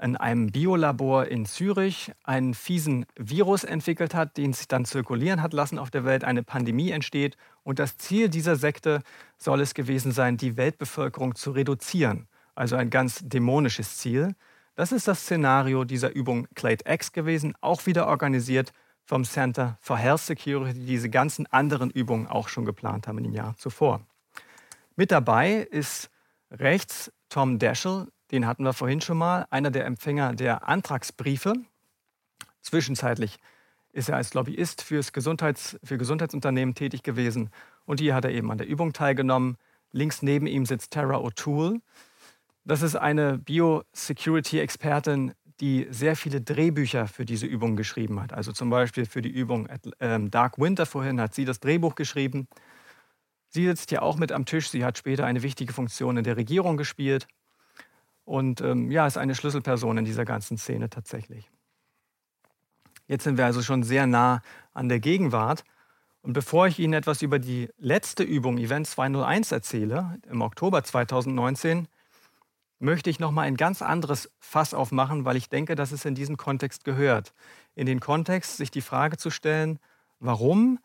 [0.01, 5.53] in einem Biolabor in Zürich einen fiesen Virus entwickelt hat, den sich dann zirkulieren hat
[5.53, 7.37] lassen auf der Welt, eine Pandemie entsteht.
[7.65, 9.03] Und das Ziel dieser Sekte
[9.37, 12.29] soll es gewesen sein, die Weltbevölkerung zu reduzieren.
[12.55, 14.35] Also ein ganz dämonisches Ziel.
[14.75, 18.73] Das ist das Szenario dieser Übung Clade X gewesen, auch wieder organisiert
[19.05, 23.33] vom Center for Health Security, die diese ganzen anderen Übungen auch schon geplant haben im
[23.33, 24.03] Jahr zuvor.
[24.97, 26.11] Mit dabei ist
[26.51, 31.55] rechts Tom Daschel, den hatten wir vorhin schon mal, einer der Empfänger der Antragsbriefe.
[32.61, 33.39] Zwischenzeitlich
[33.93, 37.51] ist er als Lobbyist fürs Gesundheits, für Gesundheitsunternehmen tätig gewesen
[37.87, 39.57] und hier hat er eben an der Übung teilgenommen.
[39.93, 41.81] Links neben ihm sitzt Tara O'Toole.
[42.65, 48.35] Das ist eine Biosecurity-Expertin, die sehr viele Drehbücher für diese Übung geschrieben hat.
[48.35, 49.69] Also zum Beispiel für die Übung
[50.01, 52.47] ähm, Dark Winter vorhin hat sie das Drehbuch geschrieben.
[53.49, 54.69] Sie sitzt hier auch mit am Tisch.
[54.69, 57.27] Sie hat später eine wichtige Funktion in der Regierung gespielt
[58.29, 61.51] und ähm, ja, ist eine Schlüsselperson in dieser ganzen Szene tatsächlich.
[63.07, 64.43] Jetzt sind wir also schon sehr nah
[64.75, 65.65] an der Gegenwart.
[66.21, 71.89] Und bevor ich Ihnen etwas über die letzte Übung Event 201 erzähle, im Oktober 2019,
[72.81, 76.15] möchte ich noch mal ein ganz anderes Fass aufmachen, weil ich denke, dass es in
[76.15, 77.33] diesen Kontext gehört.
[77.75, 79.79] In den Kontext, sich die Frage zu stellen,
[80.21, 80.81] warum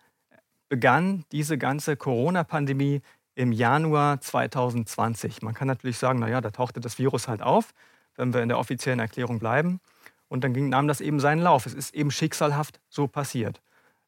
[0.70, 3.02] begann diese ganze Corona-Pandemie
[3.36, 5.42] im Januar 2020?
[5.42, 7.74] Man kann natürlich sagen, naja, da tauchte das Virus halt auf,
[8.16, 9.80] wenn wir in der offiziellen Erklärung bleiben.
[10.28, 11.66] Und dann ging, nahm das eben seinen Lauf.
[11.66, 13.62] Es ist eben schicksalhaft so passiert.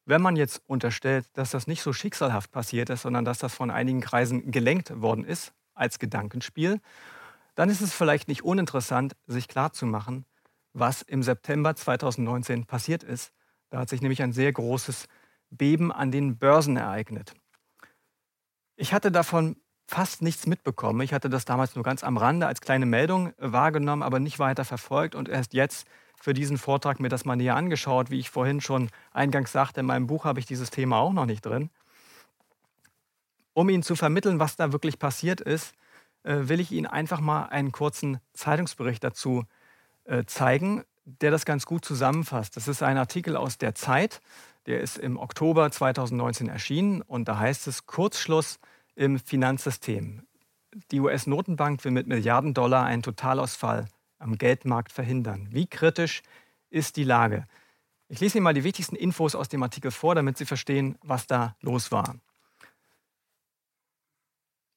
[0.04, 3.70] Wenn man jetzt unterstellt, dass das nicht so schicksalhaft passiert ist, sondern dass das von
[3.70, 6.80] einigen Kreisen gelenkt worden ist als Gedankenspiel,
[7.56, 10.24] dann ist es vielleicht nicht uninteressant, sich klarzumachen,
[10.72, 13.32] was im September 2019 passiert ist.
[13.70, 15.06] Da hat sich nämlich ein sehr großes
[15.50, 17.34] Beben an den Börsen ereignet.
[18.76, 19.56] Ich hatte davon
[19.86, 21.00] fast nichts mitbekommen.
[21.00, 24.64] Ich hatte das damals nur ganz am Rande als kleine Meldung wahrgenommen, aber nicht weiter
[24.64, 25.86] verfolgt und erst jetzt
[26.20, 28.10] für diesen Vortrag mir das mal näher angeschaut.
[28.10, 31.26] Wie ich vorhin schon eingangs sagte, in meinem Buch habe ich dieses Thema auch noch
[31.26, 31.70] nicht drin.
[33.54, 35.72] Um Ihnen zu vermitteln, was da wirklich passiert ist,
[36.24, 39.44] äh, will ich Ihnen einfach mal einen kurzen Zeitungsbericht dazu
[40.04, 42.56] äh, zeigen, der das ganz gut zusammenfasst.
[42.56, 44.20] Das ist ein Artikel aus der Zeit,
[44.66, 48.58] der ist im Oktober 2019 erschienen und da heißt es Kurzschluss
[48.94, 50.22] im Finanzsystem.
[50.90, 53.86] Die US-Notenbank will mit Milliarden Dollar einen Totalausfall
[54.18, 55.48] am Geldmarkt verhindern.
[55.50, 56.22] Wie kritisch
[56.70, 57.46] ist die Lage?
[58.08, 61.26] Ich lese Ihnen mal die wichtigsten Infos aus dem Artikel vor, damit Sie verstehen, was
[61.26, 62.16] da los war.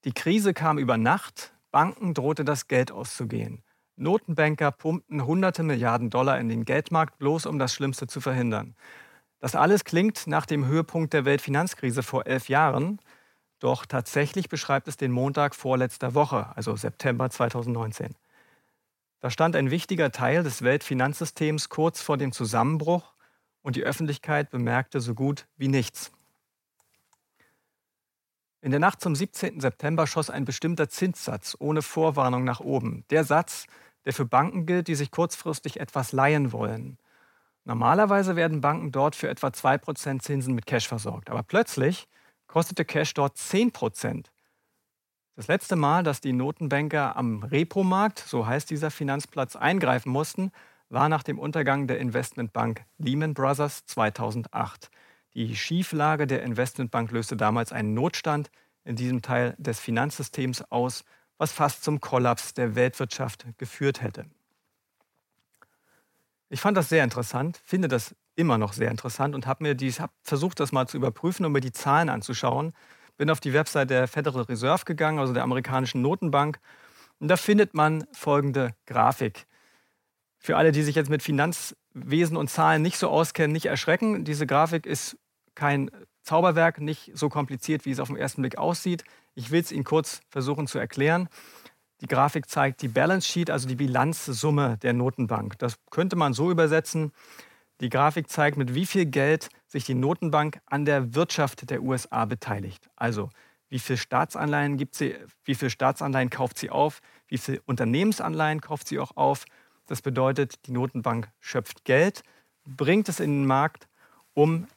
[0.05, 3.63] Die Krise kam über Nacht, Banken drohte das Geld auszugehen.
[3.97, 8.75] Notenbanker pumpten hunderte Milliarden Dollar in den Geldmarkt, bloß um das Schlimmste zu verhindern.
[9.39, 12.99] Das alles klingt nach dem Höhepunkt der Weltfinanzkrise vor elf Jahren,
[13.59, 18.15] doch tatsächlich beschreibt es den Montag vorletzter Woche, also September 2019.
[19.21, 23.13] Da stand ein wichtiger Teil des Weltfinanzsystems kurz vor dem Zusammenbruch
[23.61, 26.11] und die Öffentlichkeit bemerkte so gut wie nichts.
[28.61, 29.61] In der Nacht zum 17.
[29.61, 33.05] September schoss ein bestimmter Zinssatz ohne Vorwarnung nach oben.
[33.09, 33.67] Der Satz,
[34.05, 36.97] der für Banken gilt, die sich kurzfristig etwas leihen wollen.
[37.70, 41.30] Normalerweise werden Banken dort für etwa 2% Zinsen mit Cash versorgt.
[41.30, 42.07] Aber plötzlich
[42.47, 44.26] kostete Cash dort 10%.
[45.36, 50.51] Das letzte Mal, dass die Notenbanker am Repo-Markt, so heißt dieser Finanzplatz, eingreifen mussten,
[50.89, 54.89] war nach dem Untergang der Investmentbank Lehman Brothers 2008.
[55.36, 58.49] Die Schieflage der Investmentbank löste damals einen Notstand
[58.84, 61.03] in diesem Teil des Finanzsystems aus,
[61.38, 64.26] was fast zum Kollaps der Weltwirtschaft geführt hätte.
[66.49, 69.99] Ich fand das sehr interessant, finde das immer noch sehr interessant und habe mir dies,
[69.99, 72.73] hab versucht, das mal zu überprüfen und mir die Zahlen anzuschauen
[73.19, 76.59] bin auf die Website der Federal Reserve gegangen, also der amerikanischen Notenbank.
[77.19, 79.45] Und da findet man folgende Grafik.
[80.39, 84.23] Für alle, die sich jetzt mit Finanzwesen und Zahlen nicht so auskennen, nicht erschrecken.
[84.23, 85.17] Diese Grafik ist
[85.53, 85.91] kein
[86.23, 89.03] Zauberwerk, nicht so kompliziert, wie es auf den ersten Blick aussieht.
[89.35, 91.27] Ich will es Ihnen kurz versuchen zu erklären.
[92.01, 95.59] Die Grafik zeigt die Balance Sheet, also die Bilanzsumme der Notenbank.
[95.59, 97.11] Das könnte man so übersetzen.
[97.81, 102.25] Die Grafik zeigt, mit wie viel Geld sich die Notenbank an der Wirtschaft der USA
[102.25, 102.89] beteiligt.
[102.95, 103.29] Also
[103.69, 108.87] wie viel Staatsanleihen gibt sie, wie viel Staatsanleihen kauft sie auf, wie viel Unternehmensanleihen kauft
[108.87, 109.45] sie auch auf.
[109.85, 112.23] Das bedeutet, die Notenbank schöpft Geld,
[112.65, 113.87] bringt es in den Markt,
[114.33, 114.67] um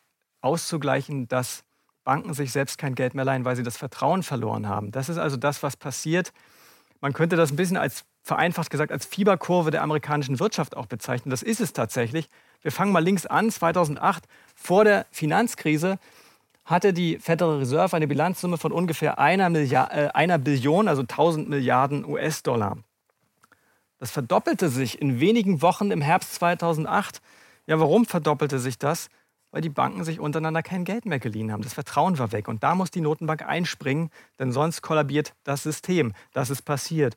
[0.41, 1.65] auszugleichen, dass
[2.05, 4.91] Banken sich selbst kein Geld mehr leihen, weil sie das Vertrauen verloren haben.
[4.91, 6.33] Das ist also das, was passiert.
[7.03, 11.31] Man könnte das ein bisschen als vereinfacht gesagt als Fieberkurve der amerikanischen Wirtschaft auch bezeichnen.
[11.31, 12.31] Das ist es tatsächlich.
[12.63, 13.51] Wir fangen mal links an.
[13.51, 14.25] 2008,
[14.55, 15.99] vor der Finanzkrise,
[16.65, 21.49] hatte die Federal Reserve eine Bilanzsumme von ungefähr einer, Milliard, äh, einer Billion, also 1000
[21.49, 22.79] Milliarden US-Dollar.
[23.99, 27.21] Das verdoppelte sich in wenigen Wochen im Herbst 2008.
[27.67, 29.11] Ja, warum verdoppelte sich das?
[29.53, 31.63] Weil die Banken sich untereinander kein Geld mehr geliehen haben.
[31.63, 32.49] Das Vertrauen war weg.
[32.49, 36.15] Und da muss die Notenbank einspringen, denn sonst kollabiert das System.
[36.33, 37.17] Das ist passiert.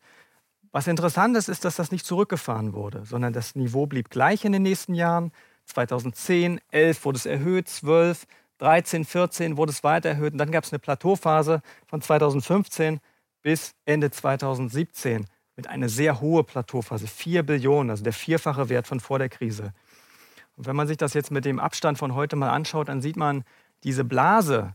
[0.72, 4.52] Was interessant ist, ist, dass das nicht zurückgefahren wurde, sondern das Niveau blieb gleich in
[4.52, 5.32] den nächsten Jahren.
[5.66, 8.28] 2010, 11 wurde es erhöht, 12,
[8.58, 13.00] 13, 14 wurde es weiter erhöht und dann gab es eine Plateauphase von 2015
[13.42, 15.26] bis Ende 2017
[15.56, 19.72] mit einer sehr hohen Plateauphase, 4 Billionen, also der vierfache Wert von vor der Krise.
[20.56, 23.18] Und wenn man sich das jetzt mit dem Abstand von heute mal anschaut, dann sieht
[23.18, 23.44] man,
[23.84, 24.74] diese Blase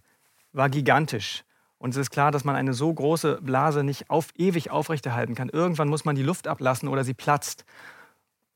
[0.52, 1.44] war gigantisch.
[1.78, 5.48] Und es ist klar, dass man eine so große Blase nicht auf, ewig aufrechterhalten kann.
[5.48, 7.64] Irgendwann muss man die Luft ablassen oder sie platzt.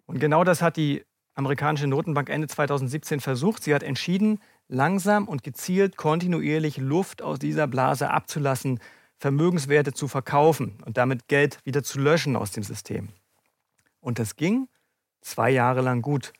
[0.05, 1.05] Und genau das hat die
[1.35, 3.65] amerikanische Notenbank Ende 2017 versucht.
[3.65, 8.79] Sie hat entschieden, langsam und gezielt kontinuierlich Luft aus dieser Blase abzulassen,
[9.17, 13.09] Vermögenswerte zu verkaufen und damit Geld wieder zu löschen aus dem System.
[14.01, 14.69] Und das ging
[15.23, 16.33] zwei Jahre lang gut.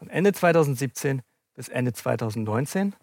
[0.00, 1.20] Von Ende 2017
[1.54, 2.94] bis Ende 2019.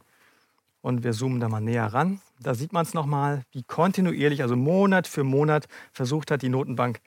[0.82, 2.22] Und wir zoomen da mal näher ran.
[2.40, 7.00] Da sieht man es nochmal, wie kontinuierlich, also Monat für Monat, versucht hat die Notenbank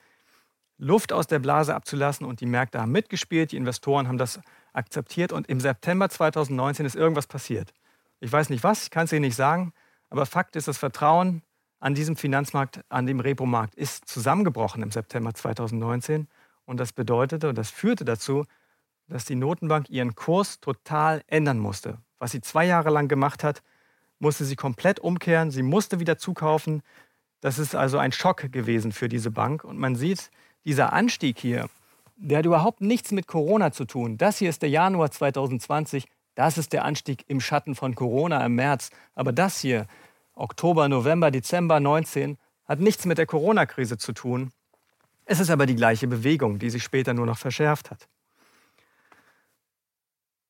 [0.77, 4.39] Luft aus der Blase abzulassen und die Märkte haben mitgespielt, die Investoren haben das
[4.71, 7.73] akzeptiert und im September 2019 ist irgendwas passiert.
[8.21, 9.73] Ich weiß nicht was, ich kann es Ihnen nicht sagen,
[10.09, 11.41] aber Fakt ist, das Vertrauen
[11.81, 16.29] an diesem Finanzmarkt, an dem Repo-Markt ist zusammengebrochen im September 2019
[16.63, 18.45] und das bedeutete und das führte dazu,
[19.11, 21.97] dass die Notenbank ihren Kurs total ändern musste.
[22.17, 23.61] Was sie zwei Jahre lang gemacht hat,
[24.19, 25.51] musste sie komplett umkehren.
[25.51, 26.81] Sie musste wieder zukaufen.
[27.41, 29.63] Das ist also ein Schock gewesen für diese Bank.
[29.63, 30.31] Und man sieht,
[30.63, 31.67] dieser Anstieg hier,
[32.15, 34.17] der hat überhaupt nichts mit Corona zu tun.
[34.17, 36.05] Das hier ist der Januar 2020.
[36.35, 38.91] Das ist der Anstieg im Schatten von Corona im März.
[39.13, 39.87] Aber das hier,
[40.35, 44.51] Oktober, November, Dezember 19, hat nichts mit der Corona-Krise zu tun.
[45.25, 48.07] Es ist aber die gleiche Bewegung, die sich später nur noch verschärft hat.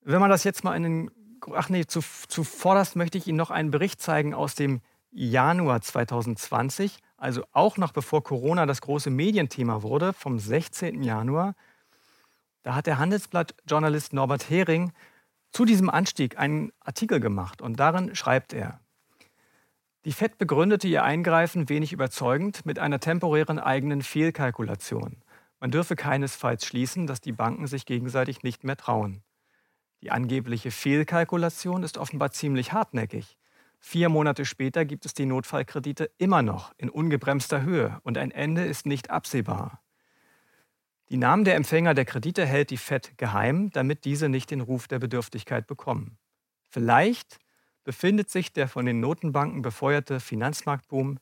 [0.04, 1.12] Wenn man das jetzt mal in den
[1.56, 4.82] ach nee, zu, zuvorderst möchte ich Ihnen noch einen Bericht zeigen aus dem
[5.12, 11.04] Januar 2020, also auch noch bevor Corona das große Medienthema wurde, vom 16.
[11.04, 11.56] Januar.
[12.64, 14.93] Da hat der Handelsblatt-Journalist Norbert Hering
[15.52, 18.80] zu diesem Anstieg einen Artikel gemacht und darin schreibt er,
[20.06, 25.18] die FED begründete ihr Eingreifen wenig überzeugend mit einer temporären eigenen Fehlkalkulation.
[25.60, 29.22] Man dürfe keinesfalls schließen, dass die Banken sich gegenseitig nicht mehr trauen.
[30.02, 33.38] Die angebliche Fehlkalkulation ist offenbar ziemlich hartnäckig.
[33.80, 38.64] Vier Monate später gibt es die Notfallkredite immer noch in ungebremster Höhe und ein Ende
[38.64, 39.82] ist nicht absehbar.
[41.10, 44.88] Die Namen der Empfänger der Kredite hält die Fed geheim, damit diese nicht den Ruf
[44.88, 46.18] der Bedürftigkeit bekommen.
[46.70, 47.39] Vielleicht
[47.84, 51.20] befindet sich der von den Notenbanken befeuerte Finanzmarktboom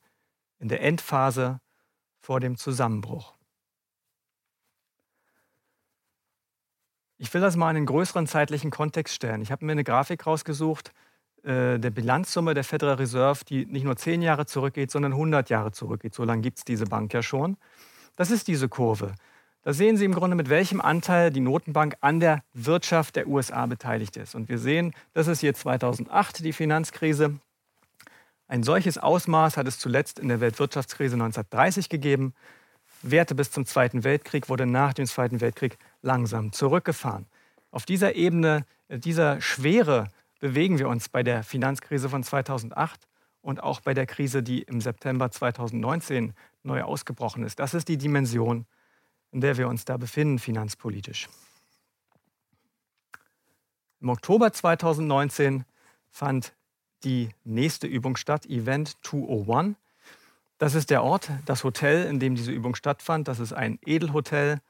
[0.60, 1.60] in der Endphase
[2.20, 3.39] vor dem Zusammenbruch.
[7.22, 9.42] Ich will das mal in einen größeren zeitlichen Kontext stellen.
[9.42, 10.94] Ich habe mir eine Grafik rausgesucht
[11.44, 15.74] äh, der Bilanzsumme der Federal Reserve, die nicht nur zehn Jahre zurückgeht, sondern 100 Jahre
[15.74, 16.14] zurückgeht.
[16.14, 17.58] So lange gibt es diese Bank ja schon.
[18.16, 19.14] Das ist diese Kurve.
[19.64, 23.66] Da sehen Sie im Grunde, mit welchem Anteil die Notenbank an der Wirtschaft der USA
[23.66, 24.34] beteiligt ist.
[24.34, 27.40] Und wir sehen, das ist hier 2008 die Finanzkrise.
[28.48, 32.34] Ein solches Ausmaß hat es zuletzt in der Weltwirtschaftskrise 1930 gegeben.
[33.02, 37.26] Werte bis zum Zweiten Weltkrieg wurde nach dem Zweiten Weltkrieg langsam zurückgefahren.
[37.72, 43.08] Auf dieser Ebene, äh, dieser Schwere bewegen wir uns bei der Finanzkrise von 2008
[43.42, 46.34] und auch bei der Krise, die im September 2019
[46.64, 47.60] neu ausgebrochen ist.
[47.60, 48.66] Das ist die Dimension,
[49.32, 51.30] in der wir uns da befinden, finanzpolitisch.
[54.02, 55.66] Im Oktober 2019
[56.10, 56.54] fand
[57.04, 59.76] die nächste Übung statt, Event 201.
[60.58, 63.28] Das ist der Ort, das Hotel, in dem diese Übung stattfand.
[63.28, 64.62] Das ist ein Edelhotel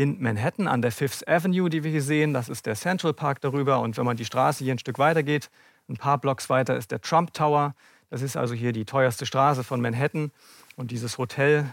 [0.00, 2.32] in Manhattan an der Fifth Avenue, die wir hier sehen.
[2.32, 3.80] Das ist der Central Park darüber.
[3.80, 5.50] Und wenn man die Straße hier ein Stück weiter geht,
[5.90, 7.74] ein paar Blocks weiter ist der Trump Tower.
[8.08, 10.32] Das ist also hier die teuerste Straße von Manhattan.
[10.76, 11.70] Und dieses Hotel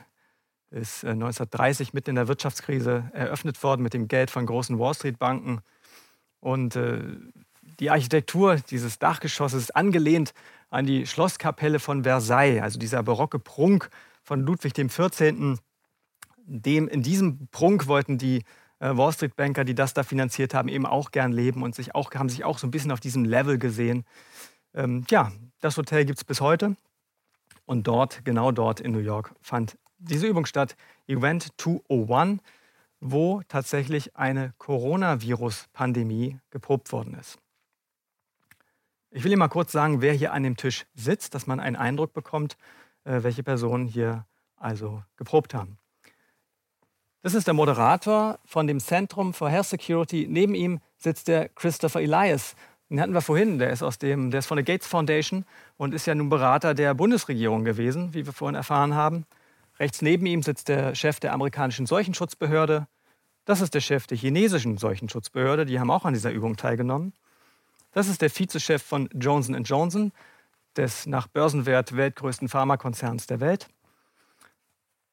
[0.72, 4.94] ist 1930 äh, mitten in der Wirtschaftskrise eröffnet worden mit dem Geld von großen Wall
[4.94, 5.62] Street Banken.
[6.42, 7.00] Und äh,
[7.80, 10.34] die Architektur dieses Dachgeschosses ist angelehnt
[10.70, 13.90] an die Schlosskapelle von Versailles, also dieser barocke Prunk
[14.22, 15.60] von Ludwig XIV
[16.48, 18.44] dem, in diesem Prunk wollten die
[18.80, 21.94] äh, Wall Street Banker, die das da finanziert haben, eben auch gern leben und sich
[21.94, 24.06] auch, haben sich auch so ein bisschen auf diesem Level gesehen.
[24.74, 26.76] Ähm, ja, das Hotel gibt es bis heute.
[27.66, 30.78] Und dort, genau dort in New York, fand diese Übung statt,
[31.08, 32.42] Event 201,
[33.02, 37.38] wo tatsächlich eine Coronavirus-Pandemie geprobt worden ist.
[39.10, 41.76] Ich will Ihnen mal kurz sagen, wer hier an dem Tisch sitzt, dass man einen
[41.76, 42.58] Eindruck bekommt,
[43.04, 44.26] äh, welche Personen hier
[44.56, 45.78] also geprobt haben.
[47.28, 50.28] Das ist der Moderator von dem Zentrum for Health Security.
[50.30, 52.56] Neben ihm sitzt der Christopher Elias.
[52.90, 55.44] Den hatten wir vorhin, der ist, aus dem, der ist von der Gates Foundation
[55.76, 59.26] und ist ja nun Berater der Bundesregierung gewesen, wie wir vorhin erfahren haben.
[59.78, 62.88] Rechts neben ihm sitzt der Chef der amerikanischen Seuchenschutzbehörde.
[63.44, 67.12] Das ist der Chef der chinesischen Seuchenschutzbehörde, die haben auch an dieser Übung teilgenommen.
[67.92, 70.14] Das ist der Vizechef von Johnson Johnson,
[70.78, 73.68] des nach Börsenwert weltgrößten Pharmakonzerns der Welt.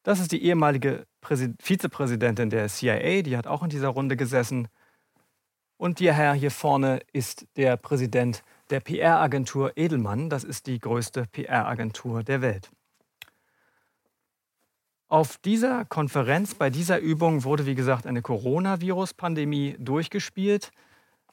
[0.05, 1.07] Das ist die ehemalige
[1.61, 4.69] Vizepräsidentin der CIA, die hat auch in dieser Runde gesessen.
[5.79, 10.29] Und der Herr hier vorne ist der Präsident der PR-Agentur Edelmann.
[10.29, 12.71] Das ist die größte PR-Agentur der Welt.
[15.09, 20.71] Auf dieser Konferenz, bei dieser Übung wurde, wie gesagt, eine Coronavirus-Pandemie durchgespielt,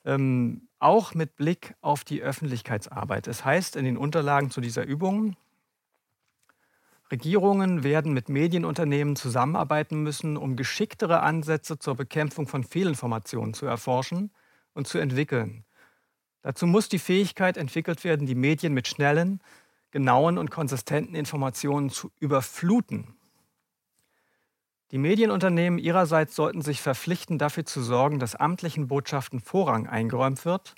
[0.05, 3.27] ähm, auch mit Blick auf die Öffentlichkeitsarbeit.
[3.27, 5.35] Es das heißt in den Unterlagen zu dieser Übung,
[7.11, 14.31] Regierungen werden mit Medienunternehmen zusammenarbeiten müssen, um geschicktere Ansätze zur Bekämpfung von Fehlinformationen zu erforschen
[14.73, 15.65] und zu entwickeln.
[16.41, 19.41] Dazu muss die Fähigkeit entwickelt werden, die Medien mit schnellen,
[19.91, 23.13] genauen und konsistenten Informationen zu überfluten.
[24.91, 30.75] Die Medienunternehmen ihrerseits sollten sich verpflichten, dafür zu sorgen, dass amtlichen Botschaften Vorrang eingeräumt wird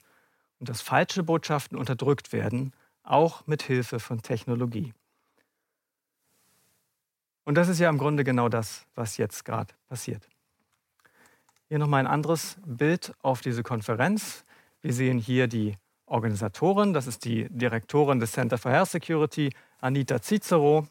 [0.59, 2.73] und dass falsche Botschaften unterdrückt werden,
[3.03, 4.93] auch mit Hilfe von Technologie.
[7.46, 10.28] Und das ist ja im Grunde genau das, was jetzt gerade passiert.
[11.68, 14.46] Hier nochmal ein anderes Bild auf diese Konferenz.
[14.82, 20.22] Wir sehen hier die Organisatorin, das ist die Direktorin des Center for Health Security, Anita
[20.22, 20.88] Cicero.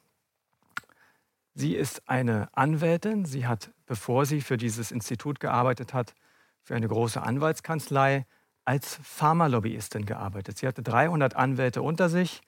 [1.55, 3.27] Sie ist eine Anwältin.
[3.27, 6.15] Sie hat, bevor sie für dieses Institut gearbeitet hat,
[6.63, 8.27] für eine große Anwaltskanzlei
[8.65, 10.59] als Pharmalobbyistin gearbeitet.
[10.59, 12.41] Sie hatte 300 Anwälte unter sich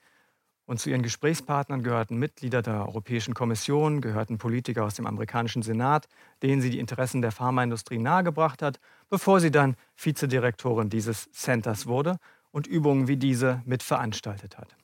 [0.65, 6.07] und zu ihren Gesprächspartnern gehörten Mitglieder der Europäischen Kommission, gehörten Politiker aus dem amerikanischen Senat,
[6.41, 12.17] denen sie die Interessen der Pharmaindustrie nahegebracht hat, bevor sie dann Vizedirektorin dieses Centers wurde
[12.51, 14.75] und Übungen wie diese mitveranstaltet hat.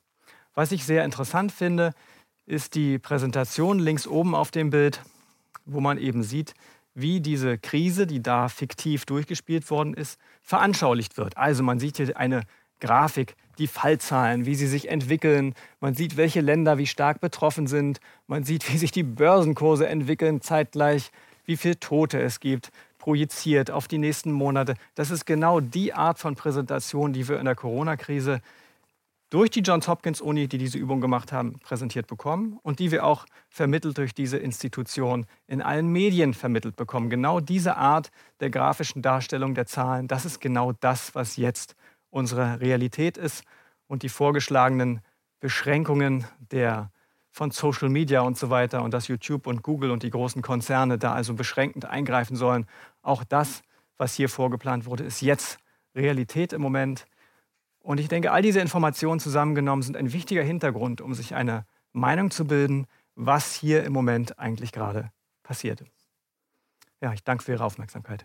[0.54, 1.92] Was ich sehr interessant finde,
[2.46, 5.02] ist die Präsentation links oben auf dem Bild,
[5.64, 6.54] wo man eben sieht,
[6.94, 11.36] wie diese Krise, die da fiktiv durchgespielt worden ist, veranschaulicht wird.
[11.36, 12.42] Also man sieht hier eine
[12.82, 15.54] Grafik, die Fallzahlen, wie sie sich entwickeln.
[15.80, 18.00] Man sieht, welche Länder wie stark betroffen sind.
[18.26, 21.10] Man sieht, wie sich die Börsenkurse entwickeln zeitgleich,
[21.44, 24.74] wie viele Tote es gibt, projiziert auf die nächsten Monate.
[24.94, 28.40] Das ist genau die Art von Präsentation, die wir in der Corona-Krise
[29.30, 33.06] durch die Johns Hopkins Uni, die diese Übung gemacht haben, präsentiert bekommen und die wir
[33.06, 37.08] auch vermittelt durch diese Institution in allen Medien vermittelt bekommen.
[37.08, 38.10] Genau diese Art
[38.40, 41.76] der grafischen Darstellung der Zahlen, das ist genau das, was jetzt
[42.12, 43.42] unsere Realität ist
[43.88, 45.00] und die vorgeschlagenen
[45.40, 46.90] Beschränkungen der
[47.30, 50.98] von Social Media und so weiter und dass YouTube und Google und die großen Konzerne
[50.98, 52.66] da also beschränkend eingreifen sollen.
[53.00, 53.62] Auch das,
[53.96, 55.58] was hier vorgeplant wurde, ist jetzt
[55.94, 57.06] Realität im Moment.
[57.80, 62.30] Und ich denke, all diese Informationen zusammengenommen sind ein wichtiger Hintergrund, um sich eine Meinung
[62.30, 65.10] zu bilden, was hier im Moment eigentlich gerade
[65.42, 65.82] passiert.
[67.00, 68.24] Ja, ich danke für Ihre Aufmerksamkeit.